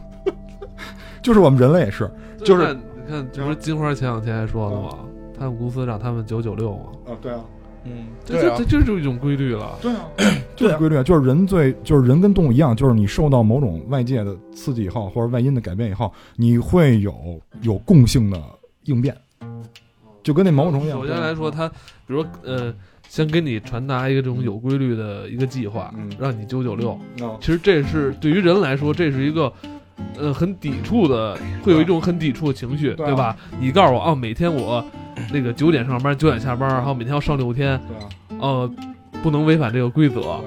[1.20, 2.08] 就是我们人类也是，
[2.44, 4.98] 就是你看，这不是金花前两天还说了吗？
[5.36, 7.40] 他们公司让他们九九六嘛，啊，对啊，
[7.84, 9.78] 嗯，这这这这就是一种规律了。
[9.80, 10.08] 对啊，
[10.56, 18.42] 就是规律啊，就是人最就是人跟动物一样，就是你受到某种外界的刺激以后，或者外因的改变以后，你会有有共性的
[18.84, 19.16] 应变，
[20.22, 20.98] 就跟那毛毛虫一样。
[21.00, 21.74] 首先来说，他比
[22.08, 22.74] 如说呃，
[23.08, 26.98] 先给你传达一个这种有规律的一个计划，嗯让你九九六。
[27.20, 29.52] 哦其实这是对于人来说，这是一个。
[30.18, 33.36] 呃，很抵触的，会有一种很抵触的情绪，对啊对吧？
[33.60, 34.84] 你告诉我，啊，每天我
[35.32, 38.08] 那个九点上班，九点下班，然后每天要上六天，对啊，
[38.40, 38.70] 呃，
[39.22, 40.40] 不能违反这个规则，啊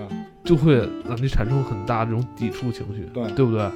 [0.44, 0.76] 就会
[1.08, 3.70] 让你产生很大这种抵触情绪，对对不对？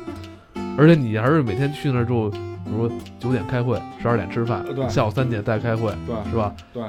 [0.78, 6.54] 而且你还是每天去那儿之后，比如说九点开会，十二点吃饭，下午三点再开会，对是吧？
[6.74, 6.84] 对，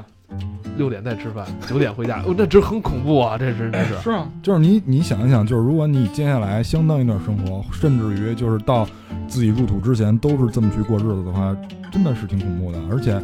[0.77, 3.39] 六点再吃饭，九点回家，哦，那这很恐怖啊！
[3.39, 8.87] 这是这是，是啊， 就是你你想一想，就是如果你接下来相当一段生活，甚至于就是到
[9.27, 11.57] 自己入土之前都是这么去过日子的话，
[11.91, 12.79] 真的是挺恐怖的。
[12.91, 13.21] 而且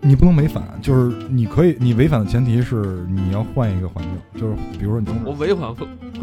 [0.00, 5.74] 你不能违反，就是你可以，你违反的前提是你要换一个环境，就是比如说你从我违反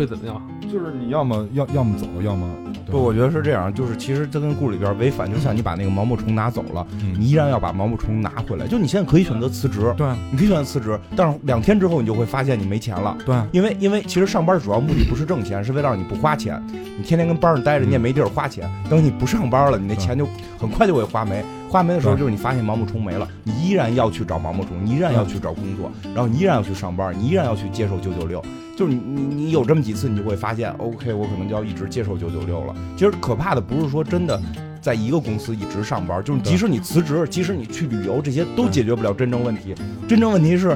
[0.01, 0.41] 会会怎么样？
[0.61, 2.47] 就是你要么要要么走，要么
[2.85, 8.65] 对不，我觉得是这样，就是其实这跟故事里边违反，就像你把那个毛毛虫拿走了，嗯你依然要把毛毛虫拿回来。
[8.67, 13.15] 就你现在可以选择辞职，对你可以选择辞职，但是两天之后你就会发现你没钱了。
[13.25, 16.61] 对因为因为其实上班主要目的不是挣钱，是为了让你不花钱。
[16.97, 18.69] 你天天跟班上待着，你也没地儿花钱。
[18.89, 20.27] 等你不上班了，你那钱就
[20.57, 21.43] 很快就会花没。
[21.69, 28.43] 花没的时候，对就是你发现毛毛虫没了，你依然要去找毛毛虫，你依然要去找工作，然后你依然要去上班，你依然要去接受九九六。
[28.81, 32.75] 就是你你你有这么几次，你就会发现，OK，我可能就要一直接受九九六了。
[32.97, 34.41] 其实可怕的不是说真的。
[34.81, 39.75] 在一个公司一直上班，就是即使你辞职，即使你去旅游，这些都解决不了真正问题。
[40.09, 40.75] 真正问题是，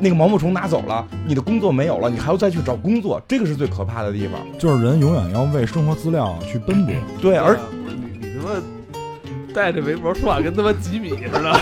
[0.00, 4.40] 那个毛毛虫拿走了，你的工作没有了，你还要再去找工作，这个是最可怕的地方。
[4.58, 6.92] 就是人永远要为生活资料去奔波。
[7.22, 8.60] 对，而你你他妈
[9.54, 11.60] 带着围脖说话跟他妈吉米似的，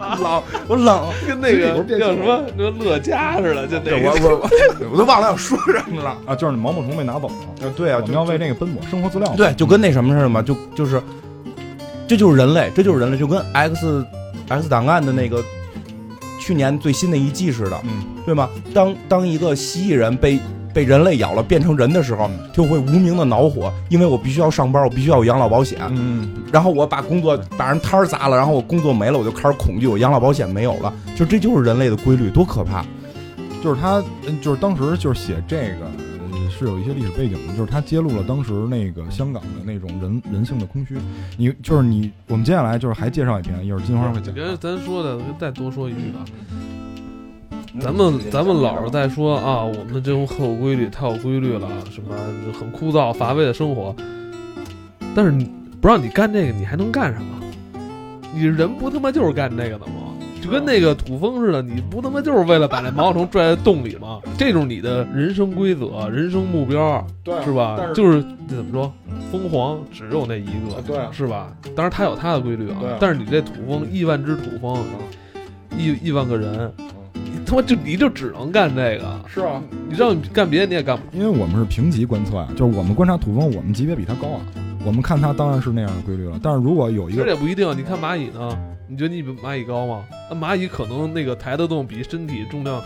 [0.00, 4.28] 冷，我冷， 跟那个叫什么那乐嘉似的，就那我个。
[4.36, 6.16] 我我都忘了要说什么了。
[6.26, 9.32] 啊，就是毛毛虫被拿走了，呃，对啊，就我们要为这个奔波，生活资料。
[9.36, 11.00] 对，就跟那什么似的嘛，就就是，
[12.08, 14.04] 这就是人类，这就是人类，就跟 X
[14.48, 15.42] X 档案的那个
[16.40, 17.90] 去年最新的一季似的，嗯，
[18.24, 18.48] 对吗？
[18.74, 20.38] 当当一个蜥蜴人被
[20.72, 32.84] 被人类咬了变成人的时候，就会无名的恼火，因为我必须要上班，我必须要有养老保险，嗯，然后我把工作把人摊儿砸了，然后我工作没了，我就开始恐惧，我养老保险没有了，就这就是人类的规律，多可怕！
[33.62, 35.84] 就是他，嗯就是当时就是写这个，
[36.32, 40.96] 呃是有一些历史背景的，就是他揭露了当时那个香港的那种人人性的空虚。
[41.36, 44.28] 你就是你，我们接下来就是还介绍一篇，一会儿金花会讲。
[44.28, 46.24] 我觉得咱说的，再多说一句啊，
[47.78, 52.16] 咱们咱们老是在说啊，我们这种很有规律，太有规律了，什么
[52.58, 53.94] 很枯燥乏味的生活，
[55.14, 55.48] 但是你
[55.80, 57.26] 不让你干这个，你还能干什么？
[58.34, 60.14] 你人不他妈就是干这个的吗？
[60.42, 64.20] 就跟那个土蜂似的，你不他妈就是为了把那毛毛虫拽在洞里吗？
[64.38, 67.78] 这就是你的人生规则、人生目标，对是吧？
[67.86, 68.92] 是就是怎么说，
[69.30, 71.52] 凤凰只有那一个，啊对啊是吧？
[71.76, 74.82] 当然它有它的规律啊，啊但是你这土蜂亿万只土蜂，
[75.76, 76.84] 亿亿万个人，你
[77.50, 81.02] 他妈就你就只能干这个，是啊，你让你干别的你也干不。
[81.16, 84.40] 因为我们是平级观测啊，就是我们观察土蜂，我们级别比它高啊。
[84.84, 86.38] 我们看它当然是那样的规律了。
[86.40, 87.76] 但是如果有一其实个也不一定。
[87.76, 88.56] 你看蚂蚁呢？
[88.88, 90.04] 你觉得你比蚂蚁高吗？
[90.30, 92.80] 那蚂蚁可能那个抬得动比身体重量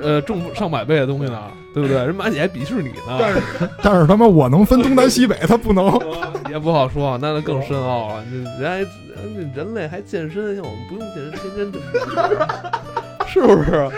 [0.00, 1.42] 呃重上百倍的东西呢，
[1.74, 1.96] 对不对？
[1.98, 3.18] 人蚂蚁还鄙视你呢。
[3.18, 3.40] 但是
[3.82, 5.92] 但是他妈我能分东南西北，它不能。
[6.50, 8.24] 也不好说，那那更深奥了。
[8.30, 11.78] 你人还人人类还健身，像我们不用健身，天天这，
[13.34, 13.88] 是不是？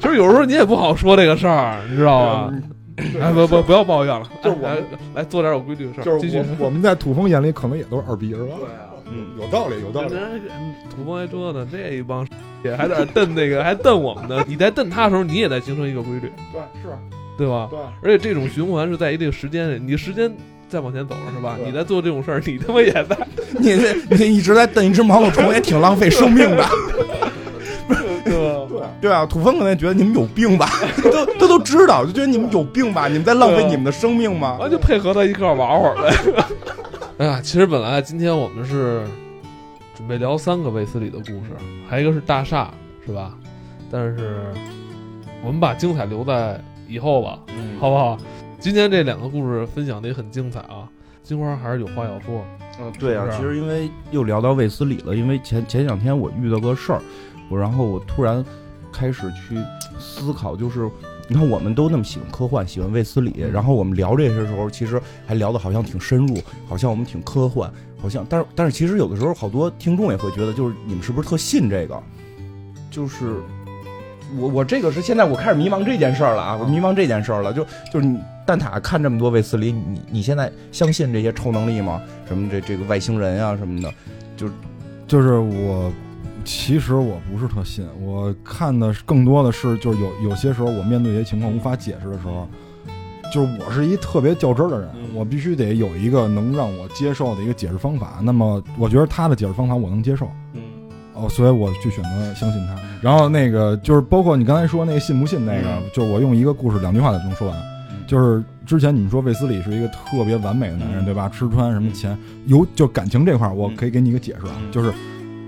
[0.00, 2.52] 其实有时候你也不好说这个事儿，你知道吧？
[3.20, 4.76] 哎，不不不要抱怨了，就是我来
[5.16, 6.38] 来做点有规律的事儿，就是。
[6.38, 8.54] 我我们在土风眼里可能也都是二逼，是吧？
[8.58, 10.08] 对啊，嗯，有道理，有道理。
[10.88, 12.26] 土风还说呢，这一帮
[12.64, 14.42] 也还在那瞪那个，还瞪我们呢。
[14.48, 16.88] 你在瞪他的时候，你也在形成一个规律，对，是，
[17.36, 17.68] 对吧？
[17.70, 17.78] 对。
[18.02, 20.34] 而且这种循环是在一定时间里，你时间
[20.70, 21.58] 再往前走了，是吧？
[21.62, 23.14] 你在做这种事儿，你他妈也在，
[23.58, 26.64] 你这你一直在瞪一只毛毛虫，也挺浪费生命的。
[29.00, 30.68] 对啊，土风可能觉得你们有病吧，
[31.12, 34.56] 都他都知道，就觉得你们有病吧，你们在浪费你们的生命吗？
[34.58, 36.44] 完就配合他一块玩会儿呗。
[37.18, 39.04] 哎呀，其实本来今天我们是
[39.94, 41.52] 准备聊三个卫斯理的故事，
[41.88, 42.70] 还有一个是大厦，
[43.06, 43.32] 是吧？
[43.90, 44.52] 但是
[45.44, 48.18] 我们把精彩留在以后吧，嗯好不好？
[48.58, 50.88] 今天这两个故事分享的也很精彩啊，
[51.22, 52.44] 金花还是有话要说。
[52.80, 57.00] 嗯，对啊是，是其实因为又聊到卫斯理了，因为前前两天我遇到个事儿，
[57.48, 58.44] 我然后我突然
[58.96, 59.58] 开始去
[59.98, 60.88] 思考，就是
[61.28, 67.70] 你看我们都那么喜欢科幻，喜欢卫斯理，然后我们聊这些时候，其实还聊的好像挺深入，好像我们挺科幻，
[68.00, 72.02] 好像，但是但是其实有的时候好多听众也会觉得，就是你们是不是特信这个？
[72.90, 73.42] 就是
[74.38, 82.00] 我我这个是现在我开始迷茫这件事儿了啊，我迷茫这件事儿了，就就是你蛋挞看这么多卫斯理，你你现在相信这些超能力吗？
[82.26, 83.92] 什么这这个外星人啊什么的？
[84.36, 84.48] 就
[85.06, 85.92] 就是我，
[86.46, 92.48] 其实我不是特信，我看的是更多的是，就是有有些时候我面对一些情况无法解释的时候，
[93.34, 98.20] 就是我是一特别较真儿的人，嗯我必须得有一个能让我接受的一个解释方法。
[98.22, 100.62] 那么我觉得他的解释方法我能接受，嗯
[101.14, 102.76] 哦，所以我去选择相信他。
[103.02, 107.56] 然后那个就是包括你刚才说那个信不信那个，嗯就是我用一个故事两句话就能说完。
[107.58, 107.66] 嗯
[108.06, 111.28] 就是之前你们说卫斯理是一个特别完美的男人，嗯对吧？
[111.28, 112.16] 吃穿什么钱，
[112.46, 114.94] 有就感情这块儿，我可以给你一个解释啊，嗯就是，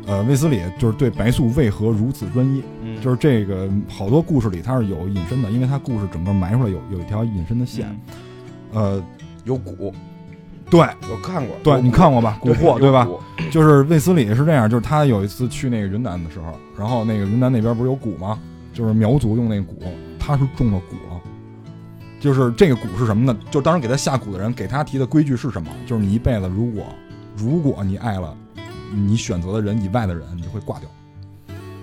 [0.09, 7.95] 呃，卫斯理就是对白素为何如此专一，嗯就是这个好多故事里他是有隐身的，因为他故事整个埋出来有有一条隐身的线，
[8.73, 9.03] 呃，
[9.45, 9.93] 有蛊，
[10.71, 12.41] 对我看过，对，你看过吧？
[12.43, 13.07] 蛊惑对吧？
[13.51, 18.39] 就是卫斯理是这样，就是他有一次去那个云南的时候，然后那个云南那边不是有蛊吗？
[18.73, 19.77] 就是苗族用那个蛊，
[20.19, 21.21] 他是中了蛊了。
[22.21, 23.39] 就是这个蛊是什么呢？
[23.51, 25.69] 就当时给他下蛊的人给他提的规矩是什么？
[25.87, 26.85] 就是你一辈子如果
[27.37, 28.35] 如果你爱了
[28.95, 30.89] 你选择的人以外的人，你会挂掉。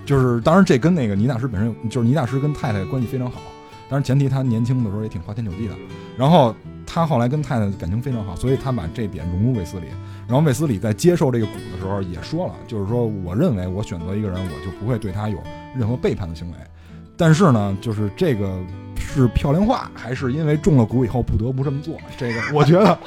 [0.04, 3.40] 就是当然这跟那个倪大师本身，就是倪大师跟太太关系非常好，
[3.88, 5.74] 但是前提他年轻的时候也挺花天酒地的。
[6.16, 6.54] 然后
[6.86, 9.86] 他后来跟太太感情非常好，所以他把这点融入卫斯理。
[10.28, 15.38] 然后卫斯理在接受这个蛊的时候也说了，就是说我认为我选择一个人，我就不会对他有
[15.76, 16.56] 任何背叛的行为。
[17.16, 18.60] 但是呢，就是这个
[18.96, 21.96] 是漂亮话，还是因为中了蛊以后不得不这么做？
[22.16, 22.98] 这个我觉得，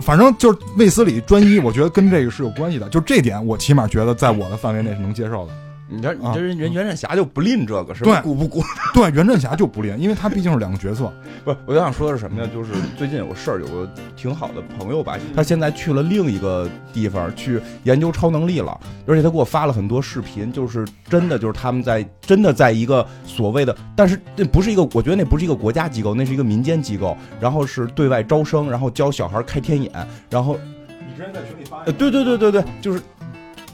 [0.00, 2.88] 反正就是卫斯理专一，我觉得跟这个是有关系的。
[2.88, 5.52] 就这点，我起码觉得在我的范围内是能接受的。
[5.90, 8.20] 你这你啊这人人袁振霞就不吝这个，是吧？
[8.22, 8.64] 对蛊不蛊？
[8.94, 11.12] 对，袁振霞就不吝，因为他毕竟是两个角色。
[11.44, 12.48] 不，我想说的是什么呢？
[12.48, 29.90] 就是最近有个事儿，有个挺好的朋友吧，他现在去了另一个地方去研究超能力了，而且他给我发了很多视频，就是真的就是他们在真的在一个所谓的，但是那不是一个，我觉得那不是一个国家机构，那是一个民间机构，然后是对外招生，然后教小孩开天眼，
[30.30, 33.00] 然后你之前在群里发呃，对对对对对，就是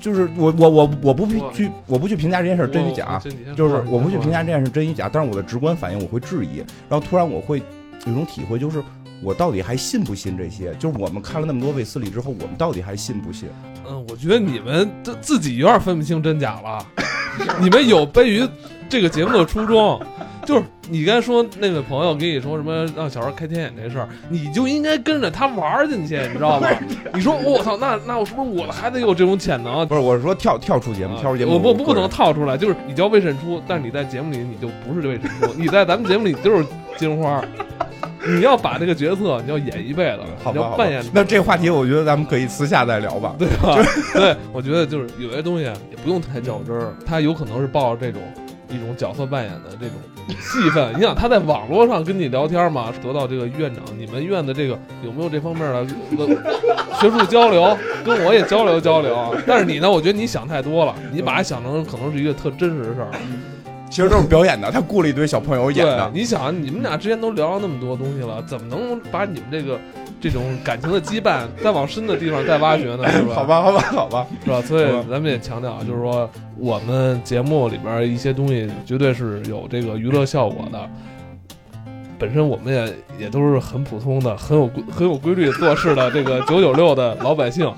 [0.07, 3.21] 就是我我我我不去去我不去评价这件事儿真与假，
[3.57, 8.81] 就是我不去评价这件事真与假，但是我的直观反应我会质疑，然后突然我会有一种体会，就是
[9.21, 10.73] 我到底还信不信这些？
[10.75, 13.49] 就是我们看了那么多卫斯理之后，我们到底还信不信？
[13.85, 16.87] 嗯，我觉得你们这自己有点分不清真假了。
[17.61, 18.49] 你们有悖于
[18.89, 20.01] 这个节目的初衷，
[20.47, 26.69] 就是你刚才说那位朋友跟你说什么让小孩开天眼这事儿，你就应该跟着他玩儿进去，你知道吗？
[27.13, 29.87] 你说我操，那那我是不是我的孩子有这种潜能？
[29.89, 36.65] 不是，我是说跳跳出节目，跳出节目，我不不不能套出来，就是你叫魏慎初，但是你在节目里你就不是魏慎初，你在咱们节目里就是
[36.97, 37.43] 金花。
[38.29, 41.05] 你要把这个角色，你要演一辈子，好吧，好你要扮演。
[41.13, 43.37] 那这话题，我觉得咱们可以私下再聊吧。
[43.39, 43.79] 对吧？
[44.15, 48.21] 对，我觉得就是有些东西也不用太较真儿，他有可能是抱着这种
[48.77, 49.95] 一种角色扮演的这种
[50.39, 50.95] 戏份。
[50.97, 55.87] 你想他在网络上跟你聊天嘛，得到这个院长，你们院的这个有没有这方面的
[57.01, 57.77] 学术交流？
[58.05, 59.35] 跟我也交流交流。
[59.47, 63.11] 但是你呢，我觉得你想太多了，你把它想成可能是一个特真实的事儿。
[63.97, 66.11] 其实都是表演的，他雇了一堆小朋友演的，。
[66.13, 69.81] 你想，你们俩之间都聊了那么多东西了，怎么能把你们这个
[70.21, 73.33] 这种感情的羁绊再往深的地方再挖掘呢，是吧？
[73.33, 74.61] 好，吧，好吧，好吧，是吧？
[74.61, 76.29] 所以咱们也强调，就是说
[76.59, 80.79] 我们节目里边一些东西绝对是有这个娱乐效果的。
[82.19, 82.95] 本身我们也
[83.25, 87.73] 也都是很普通的、很有规很有规律做事的这个九九六的老百姓，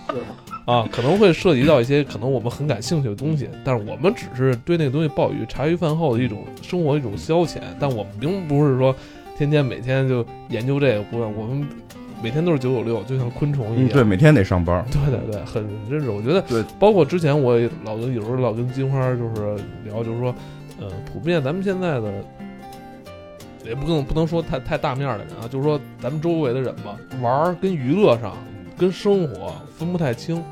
[0.69, 8.95] 啊，可能会涉及到一些可能我们很感兴趣的东西，但是我们只是对那个东西抱以茶余饭后的一种生活一种消遣，但我们并不是说
[9.39, 11.67] 天天每天就研究这个，不是我们
[12.23, 13.89] 每天都是九九六，就像昆虫一嗯，样。
[13.89, 16.11] 对，每天得上班，对对对，很真实。
[16.11, 19.57] 我觉得，对，包括之前我也老跟有时候老跟金花就是
[19.87, 20.35] 聊，就是说，
[20.79, 22.13] 呃，普遍咱们现在的，
[23.65, 28.37] 也不能不能说太太大面的人啊，就是说咱们周围的人吧，玩儿跟娱乐上
[28.77, 30.43] 跟生活分不太清，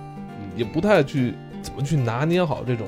[0.57, 2.87] 也不太去怎么去拿捏好这种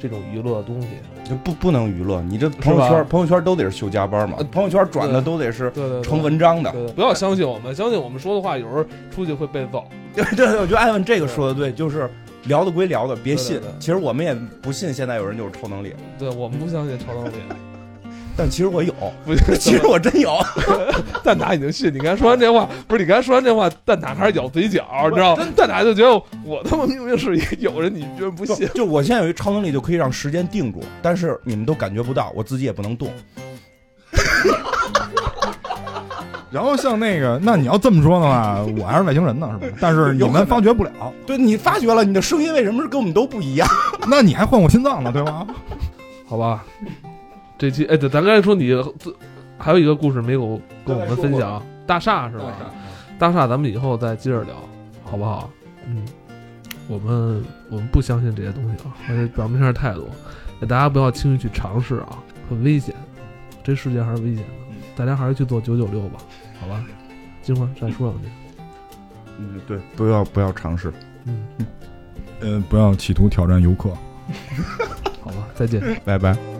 [0.00, 0.88] 这种娱乐的东西。
[1.24, 9.86] 就不不能娱乐，你这朋友圈朋友圈都得是秀加班嘛呃，朋友圈转的都得是成文章的，不要相信我们，相信我们说的话，有时候出去会被揍。
[10.14, 12.10] 对 对，对我觉得艾文这个说的对，就是
[12.44, 13.58] 聊的归聊的，别信。
[13.80, 17.36] 其实我们也不信现在有人就是超能力，对我们不相信超能力，
[18.36, 18.92] 但其实我有，
[19.24, 20.38] 不是 其实我真有。
[21.22, 25.46] 蛋挞已经信你刚才说完这话，不是你刚才说完这话，蛋挞开始咬嘴角，你知道吗？
[25.56, 26.10] 蛋挞就觉得
[26.44, 28.68] 我他妈明明是一个有人，你居然不信。
[28.74, 33.08] 就我现在有一超能力，就可以让时间定住，但是你们都感觉不到，我自己也不能动。
[36.50, 39.76] 然后像那个，那你要这么说的话，我还是外星人呢，是吧？
[39.80, 40.90] 但是你们发觉不了，
[41.26, 43.68] 对你发觉了，你的声音为什么是跟我们都不一样？
[44.08, 45.46] 那你还换过心脏呢，对吗？
[46.26, 46.64] 好吧，
[47.64, 49.16] 这期哎，对，咱刚才说你自
[49.56, 52.44] 还有一个故事没有跟我们分享，大厦是吧？
[53.18, 54.54] 大厦，咱们以后再接着聊，
[55.02, 55.48] 好不好？
[55.86, 56.04] 嗯，
[56.88, 60.06] 我们我们不相信这些东西啊，而且表面上太多，
[60.60, 62.18] 也大家不要轻易去尝试啊，
[62.50, 62.94] 很危险，
[63.62, 64.50] 这世界还是危险的，
[64.94, 66.20] 大家还是去做九九六吧，
[66.60, 66.84] 好吧？
[67.40, 68.28] 金花再说两句，
[69.38, 70.92] 嗯，对，不要不要尝试。
[71.24, 71.46] 嗯，
[72.40, 73.88] 呃，不要企图挑战游客。
[75.24, 75.80] 好吧，再见。
[76.04, 76.53] 拜拜。